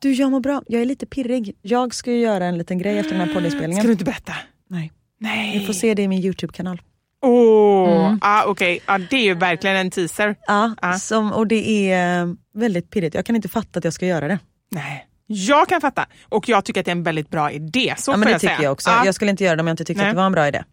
[0.00, 0.62] Du, jag mår bra.
[0.66, 1.56] Jag är lite pirrig.
[1.62, 3.76] Jag ska ju göra en liten grej efter den här poddinspelningen.
[3.82, 4.32] Ska du inte berätta?
[4.70, 4.92] Nej.
[5.20, 5.58] Nej.
[5.58, 6.82] Ni får se det i min Youtube-kanal.
[7.22, 8.18] Åh, Mm.
[8.22, 8.80] ah, okej.
[8.86, 10.36] Ja, det är ju verkligen en teaser.
[10.46, 10.92] Ja, Ja.
[10.98, 13.14] Som, och det är eh, väldigt pirrigt.
[13.14, 14.38] Jag kan inte fatta att jag ska göra det.
[14.70, 15.06] Nej.
[15.30, 16.06] Jag kan fatta.
[16.28, 17.94] Och jag tycker att det är en väldigt bra idé.
[17.98, 18.64] Så ja, men det jag tycker säga.
[18.64, 18.90] jag också.
[18.90, 19.04] Ja.
[19.04, 20.10] Jag skulle inte göra det om jag inte tyckte Nej.
[20.10, 20.64] att det var en bra idé.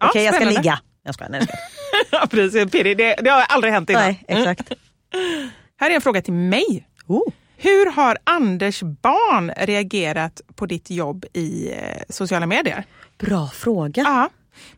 [0.00, 0.80] Ja, Okej, jag ska ligga.
[1.04, 1.46] Jag skojar, nej,
[2.10, 2.70] jag ja, precis.
[2.70, 2.96] Pirrig.
[2.96, 4.02] Det, det har aldrig hänt innan.
[4.02, 4.72] nej, exakt.
[5.80, 6.88] Här är en fråga till mig.
[7.06, 7.32] Oh.
[7.56, 12.84] Hur har Anders barn reagerat på ditt jobb i eh, sociala medier?
[13.18, 14.02] Bra fråga.
[14.02, 14.30] Ja,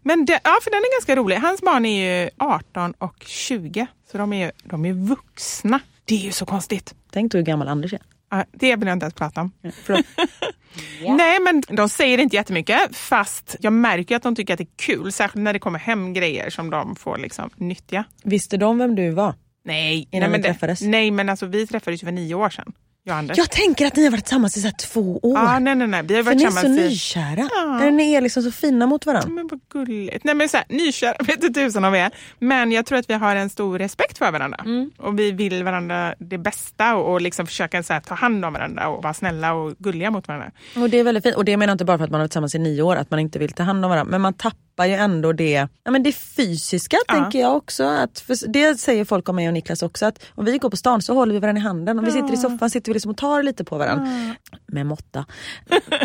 [0.02, 1.36] men det, ja, för den är ganska rolig.
[1.36, 5.80] Hans barn är ju 18 och 20, så de är de är vuxna.
[6.04, 6.94] Det är ju så konstigt.
[7.12, 8.00] Tänk då hur gammal Anders är.
[8.30, 9.52] Ja, det vill jag inte ens prata om.
[9.84, 10.06] Förlåt.
[11.16, 14.76] Nej, men de säger inte jättemycket, fast jag märker att de tycker att det är
[14.76, 18.04] kul, särskilt när det kommer hem grejer som de får liksom nyttja.
[18.24, 19.34] Visste de vem du var?
[19.64, 20.78] Nej, Innan nej, men träffades?
[20.78, 22.72] Det, nej, men alltså vi träffades ju för nio år sedan,
[23.06, 23.38] jag Anders.
[23.38, 25.38] Jag tänker att ni har varit tillsammans i så två år.
[25.38, 26.02] Ja, nej, nej, nej.
[26.02, 27.48] Vi har För varit ni är så nykära.
[27.54, 27.90] Ja.
[27.90, 29.30] Ni är liksom så fina mot varandra.
[29.30, 30.24] Men vad gulligt.
[30.24, 32.10] Nej, men så här, nykära vet inte tusan om vi är.
[32.38, 34.62] Men jag tror att vi har en stor respekt för varandra.
[34.64, 34.90] Mm.
[34.98, 38.52] Och vi vill varandra det bästa och, och liksom försöka så här, ta hand om
[38.52, 40.50] varandra och vara snälla och gulliga mot varandra.
[40.76, 41.36] Och det är väldigt fint.
[41.36, 42.96] Och det menar jag inte bara för att man har varit tillsammans i nio år,
[42.96, 44.10] att man inte vill ta hand om varandra.
[44.10, 47.14] Men man tappar ju ändå det, ja, men det fysiska Ja.
[47.14, 47.84] tänker jag också.
[47.84, 50.76] Att, för det säger folk om mig och Niklas också, att om vi går på
[50.76, 51.98] stan så håller vi varandra i handen.
[51.98, 54.34] Om vi sitter i soffan sitter vi liksom och tar lite på varandra.
[54.66, 55.24] Med måtta.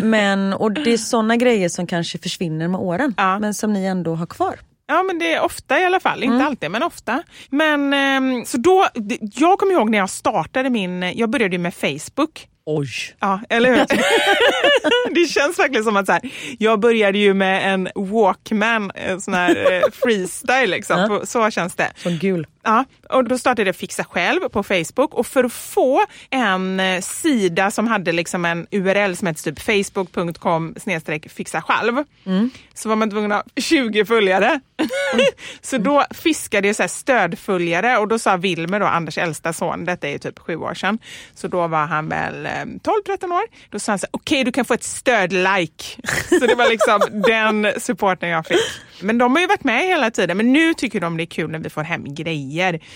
[0.02, 3.14] Men, och det är sådana grejer som kanske försvinner med åren.
[3.16, 3.38] Ja.
[3.38, 4.54] Men som ni ändå har kvar.
[4.86, 6.34] Ja men det är ofta i alla fall, Mm.
[6.34, 7.22] inte alltid men ofta.
[7.50, 8.86] Men ehm, så då,
[9.34, 12.48] jag kommer ihåg när jag startade min, jag började med Facebook.
[12.66, 12.88] Oj.
[13.20, 13.86] Ja, eller hur?
[15.14, 16.20] det känns verkligen som att så här,
[16.58, 20.98] jag började ju med en Walkman, en sån här eh, freestyle liksom.
[20.98, 21.26] Ja.
[21.26, 21.92] Så känns det.
[21.96, 22.46] Som gul.
[22.64, 27.00] Ja, och då startade jag Fixa själv på Facebook och för att få en eh,
[27.00, 30.74] sida som hade liksom en URL som hette typ facebook.com
[31.28, 32.04] fixa själv
[32.74, 34.60] så var man tvungen att ha 20 följare.
[35.60, 40.08] så då fiskade jag så stödföljare och då sa Wilmer, då, Anders äldsta son, detta
[40.08, 40.98] är typ sju år sedan,
[41.34, 42.84] så då var han väl eh, 12-13
[43.24, 43.42] år.
[43.70, 45.84] Då sa han så okej du kan få ett stöd-like.
[46.28, 48.58] så det var liksom den supporten jag fick.
[49.00, 51.50] Men de har ju varit med hela tiden, men nu tycker de det är kul
[51.50, 52.51] när vi får hem grejer.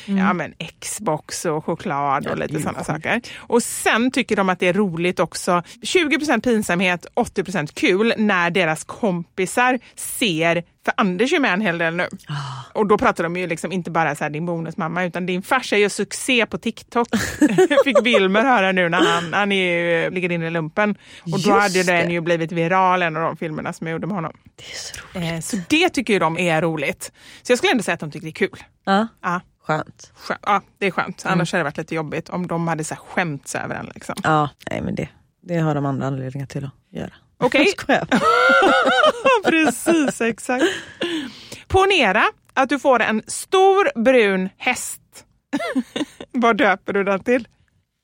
[0.07, 3.21] Ja, men Xbox och choklad och lite sådana saker.
[3.37, 5.63] Och sen tycker de att det är roligt också.
[5.83, 11.97] 20% pinsamhet, 80% kul när deras kompisar ser för Anders är med en hel del
[11.97, 12.09] nu.
[12.73, 15.77] Och då pratar de ju liksom inte bara så här, din bonusmamma utan din farsa
[15.77, 17.09] gör succé på TikTok.
[17.85, 20.91] Fick Wilmer höra nu när han, han är, ligger inne i lumpen.
[21.23, 22.13] Och då Just hade den det.
[22.13, 24.33] ju blivit viral, en av de filmerna som jag gjorde med honom.
[24.57, 25.33] Det är så roligt.
[25.33, 27.13] Eh, Så det tycker ju de är roligt.
[27.43, 28.63] Så jag skulle ändå säga att de tycker det är kul.
[28.85, 30.13] Ja, Ja, skönt.
[30.17, 31.23] skö- ja det är skönt.
[31.27, 33.91] Annars hade det varit lite jobbigt om de hade så här skämts över en.
[33.95, 34.15] Liksom.
[34.23, 35.09] Ja, nej men det,
[35.43, 37.13] det har de andra anledningar till att göra.
[37.39, 37.67] Okej.
[37.79, 38.07] Skojar.
[39.45, 40.65] Precis, exakt.
[41.69, 42.25] Ponera
[42.55, 45.01] att du får en stor brun häst.
[46.33, 47.49] Vad döper du den till?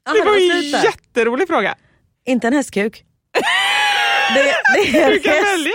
[0.07, 0.37] Ja, det men var
[0.77, 1.75] en jätterolig fråga.
[2.27, 3.05] Inte en hästkuk.
[4.35, 5.47] Det, det är en Du kan häst.
[5.47, 5.75] välja.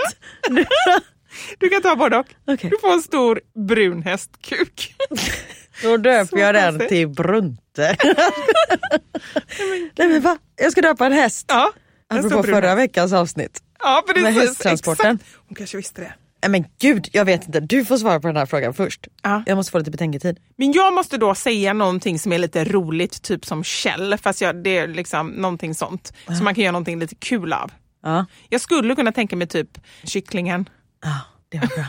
[1.58, 2.26] Du kan ta både och.
[2.46, 2.70] Okej.
[2.70, 4.94] Du får en stor brun hästkuk.
[5.82, 7.96] Då döper Så jag den till Brunte.
[9.96, 10.38] Nej men va?
[10.56, 11.46] Jag ska döpa en häst.
[11.48, 11.72] Ja,
[12.08, 13.62] Apropå förra veckans avsnitt.
[13.80, 14.22] Ja, precis.
[14.22, 15.14] med hästtransporten.
[15.16, 15.36] Exakt.
[15.48, 16.12] Hon kanske visste det.
[16.42, 17.60] Nej men gud, jag vet inte.
[17.60, 19.08] Du får svara på den här frågan först.
[19.22, 19.42] Ja.
[19.46, 20.38] Jag måste få lite betänketid.
[20.56, 24.56] Men jag måste då säga någonting som är lite roligt, typ som Kjell, fast jag,
[24.64, 26.12] det är liksom någonting sånt.
[26.38, 27.70] Så man kan göra någonting lite kul av.
[28.02, 30.68] Ja, Jag skulle kunna tänka mig typ kycklingen.
[31.04, 31.84] ja det var bra.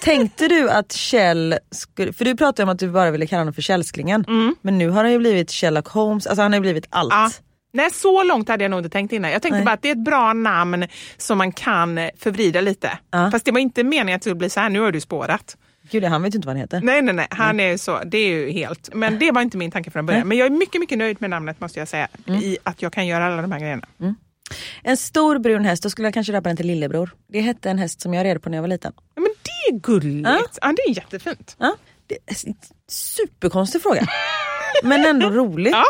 [0.00, 3.54] Tänkte du att Kjell, skulle, för du pratade om att du bara ville kalla honom
[3.54, 4.24] för Källsklingen.
[4.62, 7.42] Men nu har han ju blivit Sherlock Holmes, alltså han har ju blivit allt.
[7.76, 9.30] Nej, så långt hade jag nog inte tänkt innan.
[9.30, 9.64] Jag tänkte Nej.
[9.64, 12.98] bara att det är ett bra namn som man kan förvrida lite.
[13.10, 13.30] Ja.
[13.30, 15.56] Fast det var inte meningen att det skulle bli så här, nu har du spårat.
[15.90, 16.80] Gud han vet ju inte vad han heter.
[16.80, 19.56] Nej, nej, nej, han är ju så, det är ju helt, men det var inte
[19.56, 20.28] min tanke från början.
[20.28, 22.08] Men jag är mycket, mycket nöjd med namnet måste jag säga,
[22.42, 23.86] i att jag kan göra alla de här grejerna.
[24.82, 27.10] En stor brun häst, då skulle jag kanske döpa den till lillebror.
[27.28, 28.92] Det hette en häst som jag red på när jag var liten.
[29.14, 30.28] Ja, men det är gulligt.
[30.28, 30.40] Ja.
[30.62, 31.56] Ja, det är jättefint.
[31.58, 32.36] Ja, det är
[32.88, 34.06] superkonstig fråga.
[34.82, 35.70] Men ändå rolig.
[35.74, 35.84] Ja.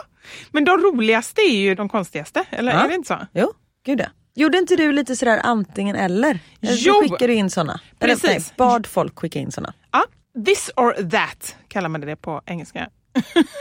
[0.51, 2.79] Men de roligaste är ju de konstigaste, eller Ja.
[2.85, 3.27] är det inte så?
[3.33, 3.53] Jo,
[3.87, 4.07] gud ja.
[4.35, 6.39] Gjorde inte du lite sådär antingen eller?
[6.63, 6.95] Eller så Jo.
[7.03, 7.81] skickade du in såna.
[8.01, 8.31] Eller, Precis.
[8.31, 9.75] nej, bad folk skicka in såna.
[9.93, 10.05] Ja.
[10.45, 12.89] This or that kallar man det på engelska.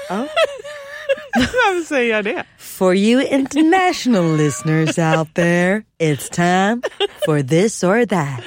[0.10, 0.28] Ja.
[1.36, 2.44] Varför säger det?
[2.58, 6.82] For you international listeners out there, it's time
[7.26, 8.42] for this or that.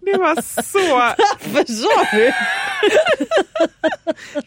[0.00, 0.96] Det var så...
[1.54, 2.32] Vad sa du?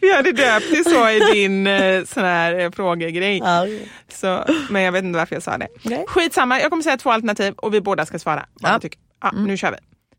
[0.00, 3.38] Vi hade döpt det så i din eh, sån här eh, frågegrej.
[3.38, 3.66] Ja.
[4.12, 5.68] Så, men jag vet inte varför jag sa det.
[5.82, 6.04] Nej.
[6.08, 8.46] Skitsamma, jag kommer säga två alternativ och vi båda ska svara.
[8.60, 8.78] Vad Ja.
[8.80, 9.00] tycker.
[9.22, 9.76] Ja, Nu kör vi.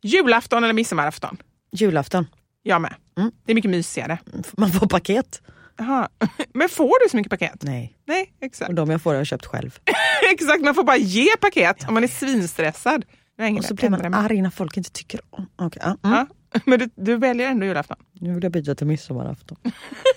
[0.09, 1.38] Julafton eller midsommarafton?
[1.72, 2.28] Julafton.
[2.63, 2.93] Jag med.
[3.17, 3.32] Mm.
[3.45, 4.17] Det är mycket mysigare.
[4.57, 5.41] Man får paket.
[5.80, 6.09] Jaha.
[6.53, 7.63] Men får du så mycket paket?
[7.63, 8.69] Nej, Nej, exakt.
[8.69, 9.80] och de jag får har jag köpt själv.
[10.32, 13.05] exakt, man får bara ge paket om man är svinstressad.
[13.57, 15.47] Och så blir man arg när folk inte tycker om.
[15.57, 15.71] Ja.
[15.75, 15.97] mm.
[16.01, 16.27] Ja.
[16.65, 17.97] Men du, du väljer ändå julafton?
[18.13, 19.57] Nu vill jag byta till midsommarafton.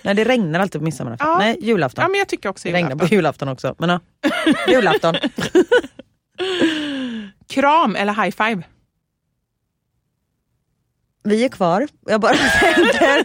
[0.03, 1.27] Nej det regnar alltid på midsommarafton.
[1.27, 1.37] Ja.
[1.37, 2.01] Nej julafton.
[2.01, 3.07] Ja, men jag tycker också det regnar julafton.
[3.09, 3.75] på julafton också.
[3.77, 3.99] Men ja.
[4.67, 5.15] julafton.
[7.49, 8.63] Kram eller high five?
[11.23, 11.87] Vi är kvar.
[12.05, 13.17] Jag bara tänker.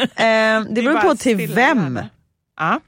[0.00, 2.00] Eh, det beror på till vem.
[2.58, 2.80] Ja.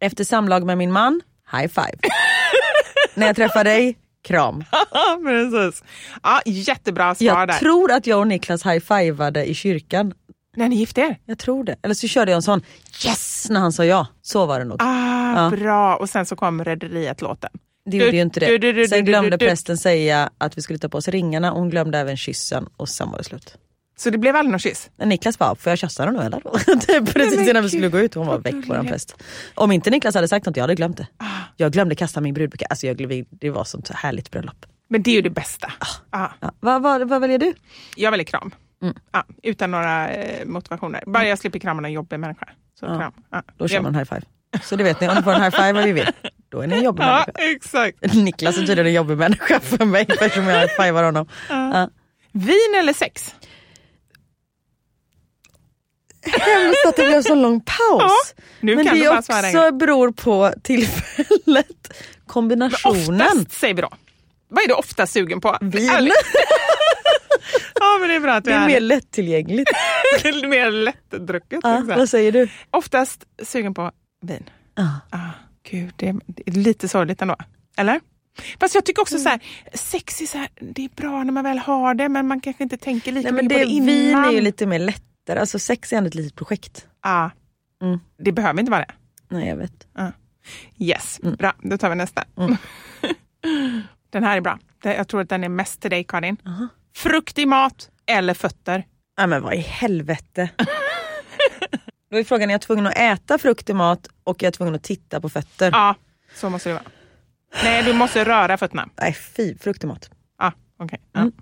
[0.00, 1.20] Efter samlag med min man,
[1.52, 1.98] high five.
[3.14, 4.64] när jag träffar dig, kram.
[5.26, 5.84] Precis.
[6.22, 7.58] Ja, jättebra svar Jag där.
[7.58, 10.14] tror att jag och Niklas high-fivade i kyrkan.
[10.56, 11.18] När ni gifte er?
[11.24, 11.76] Jag tror det.
[11.82, 12.62] Eller så körde jag en sån
[13.06, 14.06] yes när han sa ja.
[14.22, 14.82] Så var det nog.
[14.82, 15.50] Ah, Ja.
[15.50, 17.50] Bra, och sen så kom Rederiet-låten.
[17.90, 18.88] Det gjorde ju inte det.
[18.88, 22.16] Sen glömde prästen säga att vi skulle ta på oss ringarna och hon glömde även
[22.16, 23.56] kyssen och sen var det slut.
[23.98, 24.90] Så det blev aldrig någon kyss?
[25.04, 26.40] Niklas bara, får jag kyssa honom nu eller?
[26.80, 28.88] Typ Precis innan vi skulle gå ut, hon var väck våran gulligt.
[28.92, 29.16] präst.
[29.54, 31.06] Om inte Niklas hade sagt något, jag hade glömt det.
[31.16, 31.24] Ah.
[31.56, 34.66] Jag glömde kasta min brudbukett, alltså jag, glömde- det var sånt härligt bröllop.
[34.88, 35.72] Men det är ju det bästa.
[36.10, 36.28] Ah.
[36.40, 36.52] Ja.
[36.60, 37.54] Vad, vad, vad väljer du?
[37.96, 38.50] Jag väljer kram.
[38.82, 38.94] Mm.
[39.12, 41.02] Ja, utan några eh, motivationer.
[41.06, 42.48] Bara jag slipper krama en jobbig människa.
[42.80, 42.98] Så Ja.
[42.98, 43.12] kram.
[43.30, 43.42] Ja.
[43.56, 44.22] Då kör man high five.
[44.62, 46.08] Så det vet ni, om ni får en high five vad vi vill,
[46.48, 47.32] då är ni en jobbig Ja, människa.
[47.56, 48.14] exakt.
[48.14, 51.26] Niklas är tydligen en jobbig människa för mig eftersom jag high-fivar honom.
[52.32, 53.34] Vin eller sex?
[56.32, 57.74] Hemskt att det blev så lång paus.
[57.98, 58.10] Ja,
[58.60, 61.92] Men det också beror på tillfället,
[62.26, 63.20] kombinationen.
[63.20, 63.88] Oftast säger vi då.
[64.48, 65.56] Vad är du ofta sugen på?
[65.60, 65.90] Vin.
[67.80, 69.70] Ja men det är bra att du Det är är mer lättillgängligt.
[70.48, 71.60] mer lättdrucket.
[71.62, 72.48] Ja, vad säger du?
[72.70, 73.90] Oftast sugen på
[74.22, 74.50] vin.
[74.74, 74.88] Ja.
[75.10, 75.18] Ah,
[75.70, 77.36] gud, det är, det är lite sorgligt ändå.
[77.76, 78.00] Eller?
[78.60, 79.02] Fast jag tycker Mm.
[79.02, 79.40] också så här,
[79.74, 82.62] sex är, så här, det är bra när man väl har det men man kanske
[82.62, 83.86] inte tänker lika Nej, men mycket det, på det innan.
[84.22, 84.78] vin är ju lite mer
[85.26, 86.86] lättare, alltså sex är ändå ett litet projekt.
[87.00, 87.30] ah,
[87.82, 88.00] Mm.
[88.18, 88.94] Det behöver inte vara det.
[89.28, 89.86] Nej jag vet.
[90.78, 91.34] Yes, Mm.
[91.36, 91.54] bra.
[91.62, 92.24] Då tar vi nästa.
[94.10, 94.58] den här är bra.
[94.82, 96.36] Jag tror att den är mest till dig Karin.
[96.96, 98.84] Frukt i mat eller fötter?
[99.16, 100.50] Ja men vad i helvete.
[102.10, 104.74] Då är frågan, är jag tvungen att äta frukt i mat och är jag tvungen
[104.74, 105.70] att titta på fötter?
[105.72, 105.94] Ja,
[106.34, 106.84] så måste det vara.
[107.64, 108.88] Nej, du måste röra fötterna.
[109.00, 110.10] Nej fy, frukt i mat.
[110.38, 110.98] Ah, okay.
[111.16, 111.32] Mm.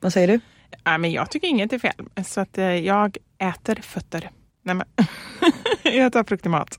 [0.00, 0.40] Vad säger du?
[0.84, 1.92] Ja, men jag tycker inget är fel.
[2.24, 4.30] Så att eh, jag äter fötter.
[4.62, 4.86] Nej, men
[5.94, 6.78] jag tar frukt i mat.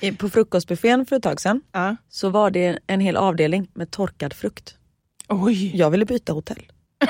[0.00, 1.96] I- På frukostbuffén för ett tag sedan Ja.
[2.08, 4.74] så var det en hel avdelning med torkad frukt.
[5.28, 5.76] Oj!
[5.76, 6.62] Jag ville byta hotell.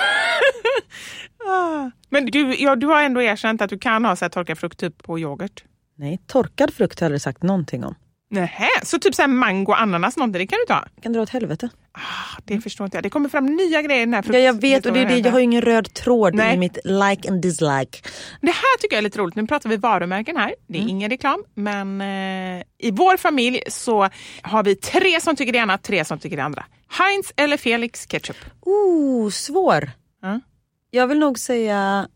[1.48, 1.90] Ah.
[2.10, 4.78] Men du, ja, du har ändå erkänt att du kan ha så här torkad frukt
[4.80, 5.64] typ på yoghurt.
[5.96, 7.94] Nej, torkad frukt har jag aldrig sagt någonting om.
[8.30, 10.84] Nähä, så typ så mango, ananas, någonting, det kan du ta?
[11.02, 11.68] Kan dra åt helvete.
[11.98, 13.02] Ah, det förstår inte jag.
[13.02, 15.18] Det kommer fram nya grejer i den här Ja, jag vet och det är det,
[15.18, 16.54] jag har ju ingen röd tråd Nej.
[16.54, 17.98] i mitt like and dislike.
[18.40, 19.34] Det här tycker jag är lite roligt.
[19.34, 20.54] Nu pratar vi varumärken här.
[20.68, 20.88] Det är Mm.
[20.90, 21.44] ingen reklam.
[21.54, 24.08] Men eh, i vår familj så
[24.42, 26.64] har vi tre som tycker det ena, tre som tycker det andra.
[26.98, 28.36] Heinz eller Felix ketchup?
[28.60, 29.90] Oh, svår.
[30.22, 30.40] Ja.
[30.90, 32.08] Jag vill nog säga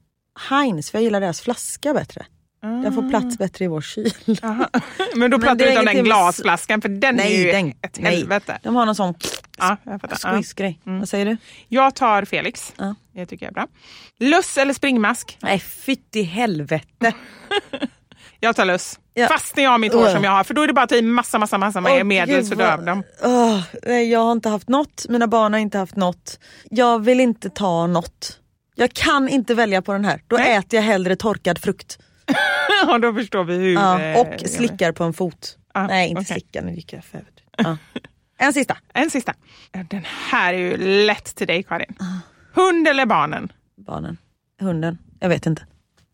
[0.50, 2.26] Heinz för jag gillar deras flaska bättre.
[2.62, 4.12] Den får plats bättre i vår kyl.
[4.42, 4.68] Aha.
[5.14, 8.16] Men då pratar är inte om den glasflaskan för den är ju den, ett nej.
[8.16, 8.58] helvete.
[8.62, 9.14] De har någon sån
[9.58, 9.76] Ja,
[10.18, 10.80] squeeze-grej.
[10.84, 11.36] Vad säger du?
[11.68, 12.72] jag tar Felix.
[12.76, 12.94] Ja.
[13.14, 13.66] Det tycker jag är bra.
[14.18, 15.38] Luss eller springmask?
[15.40, 17.12] Nej, fytt i helvete.
[18.42, 18.98] Jag tar luss.
[19.14, 19.28] Ja.
[19.28, 20.12] Fast när jag har mitt hår Ugh.
[20.14, 22.04] som jag har för då är det bara att ta i massa, massa, massa Åh,
[22.04, 23.02] medel så dör de.
[23.86, 26.38] Nej, jag har inte haft något, mina barn har inte haft något.
[26.70, 28.38] Jag vill inte ta något.
[28.74, 30.22] Jag kan inte välja på den här.
[30.26, 30.56] Då Nej.
[30.56, 31.98] äter jag hellre torkad frukt.
[32.86, 33.74] Ja, då förstår vi hur...
[33.74, 35.56] Ja, eh, och slickar på en fot.
[35.74, 36.34] Ja, nej, inte okej.
[36.34, 37.24] slicka, nu gick jag för.
[37.56, 37.76] Ja.
[38.42, 38.76] En sista.
[38.94, 39.34] En sista.
[39.90, 40.76] Den här är ju
[41.06, 41.94] lätt till dig Karin.
[42.54, 43.52] Hund eller barnen?
[43.86, 44.18] Barnen.
[44.60, 44.98] Hunden.
[45.20, 45.66] Jag vet inte.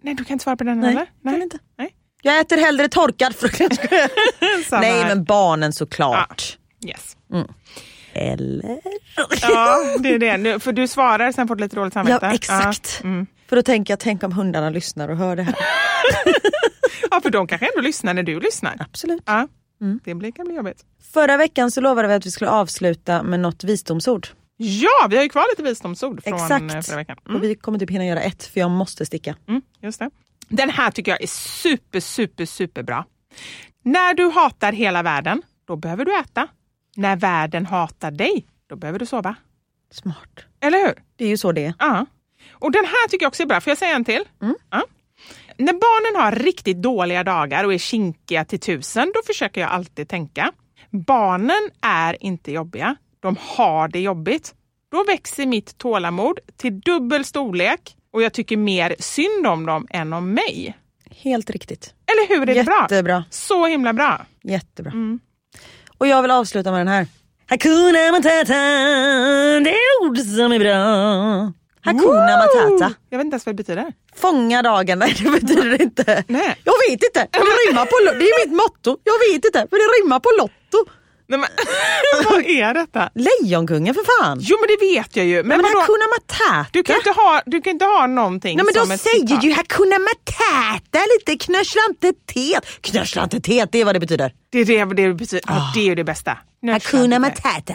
[0.02, 1.06] Nej, du kan inte svara på den Nej, eller?
[1.32, 1.58] kan inte.
[1.78, 1.94] Nej.
[2.22, 3.60] Jag äter hellre torkad frukt.
[4.70, 6.58] Nej men barnen såklart.
[6.86, 7.16] Yes.
[8.12, 8.80] Eller?
[9.42, 10.36] Ja, det är det.
[10.36, 12.26] Nu, för du svarar, sen får du lite dåligt samvete.
[12.26, 13.00] Ja exakt.
[13.02, 13.26] Ja, mm.
[13.48, 15.54] För då tänker jag, tänk om hundarna lyssnar och hör det här.
[17.10, 18.76] ja, för de kanske ändå lyssnar när du lyssnar.
[18.78, 19.22] Absolut.
[19.26, 19.48] Ja,
[20.04, 20.84] det blir, kan bli jobbigt.
[21.12, 24.28] Förra veckan så lovade vi att vi skulle avsluta med något visdomsord.
[24.56, 26.74] Ja, vi har ju kvar lite visdomsord från Exakt.
[26.74, 27.16] eh, förra veckan.
[27.28, 29.36] Och vi kommer typ hinna göra ett för jag måste sticka.
[29.48, 30.10] Mm, just det.
[30.48, 31.26] Den här tycker jag är
[31.62, 33.04] super, super, super bra.
[33.82, 36.48] När du hatar hela världen, då behöver du äta.
[36.96, 39.34] När världen hatar dig, då behöver du sova.
[39.90, 40.40] Smart.
[40.60, 40.94] Eller hur?
[41.16, 41.74] Det är ju så det är.
[41.78, 42.06] Ja.
[42.58, 43.60] Och den här tycker jag också är bra.
[43.60, 44.24] Får jag säga en till?
[44.70, 44.82] Ja.
[45.58, 50.08] När barnen har riktigt dåliga dagar och är kinkiga till tusen, då försöker jag alltid
[50.08, 50.52] tänka.
[50.90, 52.96] Barnen är inte jobbiga.
[53.20, 54.54] De har det jobbigt.
[54.92, 60.12] Då växer mitt tålamod till dubbel storlek och jag tycker mer synd om dem än
[60.12, 60.76] om mig.
[61.10, 61.94] Helt riktigt.
[62.06, 62.50] Eller hur?
[62.50, 62.86] Är det bra?
[62.90, 63.24] Jättebra.
[63.30, 64.26] Så himla bra.
[64.42, 64.92] Jättebra.
[65.98, 67.06] Och jag vill avsluta med den här.
[67.48, 68.54] Hakuna Matata,
[69.60, 71.52] det är ord som är bra.
[71.86, 72.94] Hakuna Matata.
[73.10, 73.92] Jag vet inte ens vad det betyder.
[74.16, 76.24] Fånga dagen, nej det betyder det inte.
[76.28, 76.60] Nej.
[76.64, 78.96] Jag vet inte, det rimmar på Det är mitt motto.
[79.04, 80.90] Jag vet inte, för det rimmar på Lotto.
[81.28, 81.48] Nej, men,
[82.30, 83.10] vad är detta?
[83.14, 84.38] Lejonkungen för fan.
[84.40, 85.36] Jo men det vet jag ju.
[85.36, 85.78] Men, Men, vadå?
[85.80, 86.66] Hakuna Matata.
[86.72, 89.44] Du kan, inte ha, du kan inte ha någonting Nej men som ett säger citat.
[89.44, 92.64] ju Hakuna Matata lite knössla inte tet.
[92.80, 94.32] Knössla inte tet, det är vad det betyder.
[94.50, 95.44] Det är det det betyder.
[95.46, 96.38] Ja, det är ju det bästa.
[96.72, 97.74] Hakuna Matata.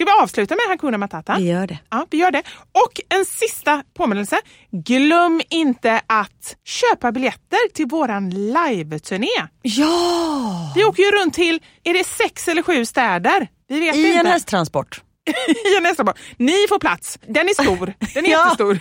[0.00, 1.36] Ska vi avsluta med Hakuna Matata?
[1.38, 1.78] Vi gör det.
[1.90, 2.42] Ja, vi gör det.
[2.72, 4.36] Och en sista påminnelse.
[4.70, 9.26] Glöm inte att köpa biljetter till våran live-turné.
[9.62, 10.72] Ja!
[10.74, 13.48] Vi åker ju runt till, är det sex eller sju städer?
[13.68, 14.20] Vi vet I inte.
[14.20, 15.02] en hästtransport.
[15.26, 16.18] I en hästtransport.
[16.36, 17.18] Ni får plats.
[17.26, 17.94] Den är stor.
[18.14, 18.44] Den är Ja.
[18.44, 18.78] jättestor.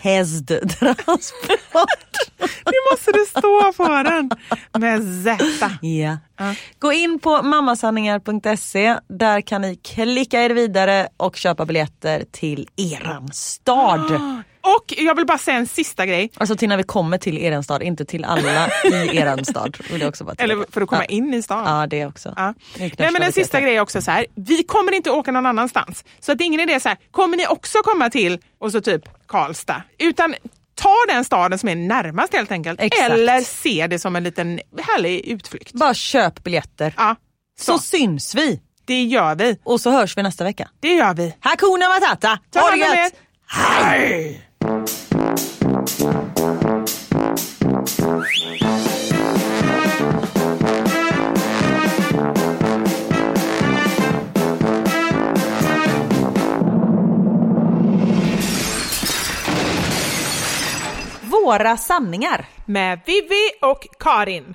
[0.02, 1.88] Hästtransport.
[2.64, 4.30] Det måste det stå på den.
[4.78, 5.70] Med Z.
[5.80, 6.16] Ja.
[6.78, 8.96] Gå in på mammasanningar.se.
[9.08, 14.20] Där kan ni klicka er vidare och köpa biljetter till eran stad.
[14.66, 16.30] Och jag vill bara säga en sista grej.
[16.36, 19.76] Alltså till när vi kommer till eran stad, inte till alla i eran stad.
[20.38, 21.14] Eller för att komma ja.
[21.14, 21.64] in i stan.
[21.80, 22.34] Ja det också.
[22.36, 22.54] Ja.
[22.78, 24.26] Nej men en sista grej också så här.
[24.34, 26.04] Vi kommer inte åka någon annanstans.
[26.20, 28.80] Så att det är ingen idé så här, kommer ni också komma till och så
[28.80, 29.82] typ Karlstad?
[29.98, 30.34] Utan
[30.74, 32.80] ta den staden som är närmast helt enkelt.
[32.80, 33.10] Exakt.
[33.10, 35.72] Eller se det som en liten härlig utflykt.
[35.72, 36.94] Bara köp biljetter.
[36.96, 37.16] Ja,
[37.60, 38.60] Så så, syns vi.
[38.84, 39.58] det gör vi.
[39.64, 40.68] Och så hörs vi nästa vecka.
[40.80, 41.34] Det gör vi.
[41.40, 42.38] Hakuna Matata!
[42.50, 43.10] Ta Ha hand om er.
[43.48, 44.45] Hej!
[61.46, 62.46] Våra sanningar.
[62.66, 64.54] Med Vivi och Karin.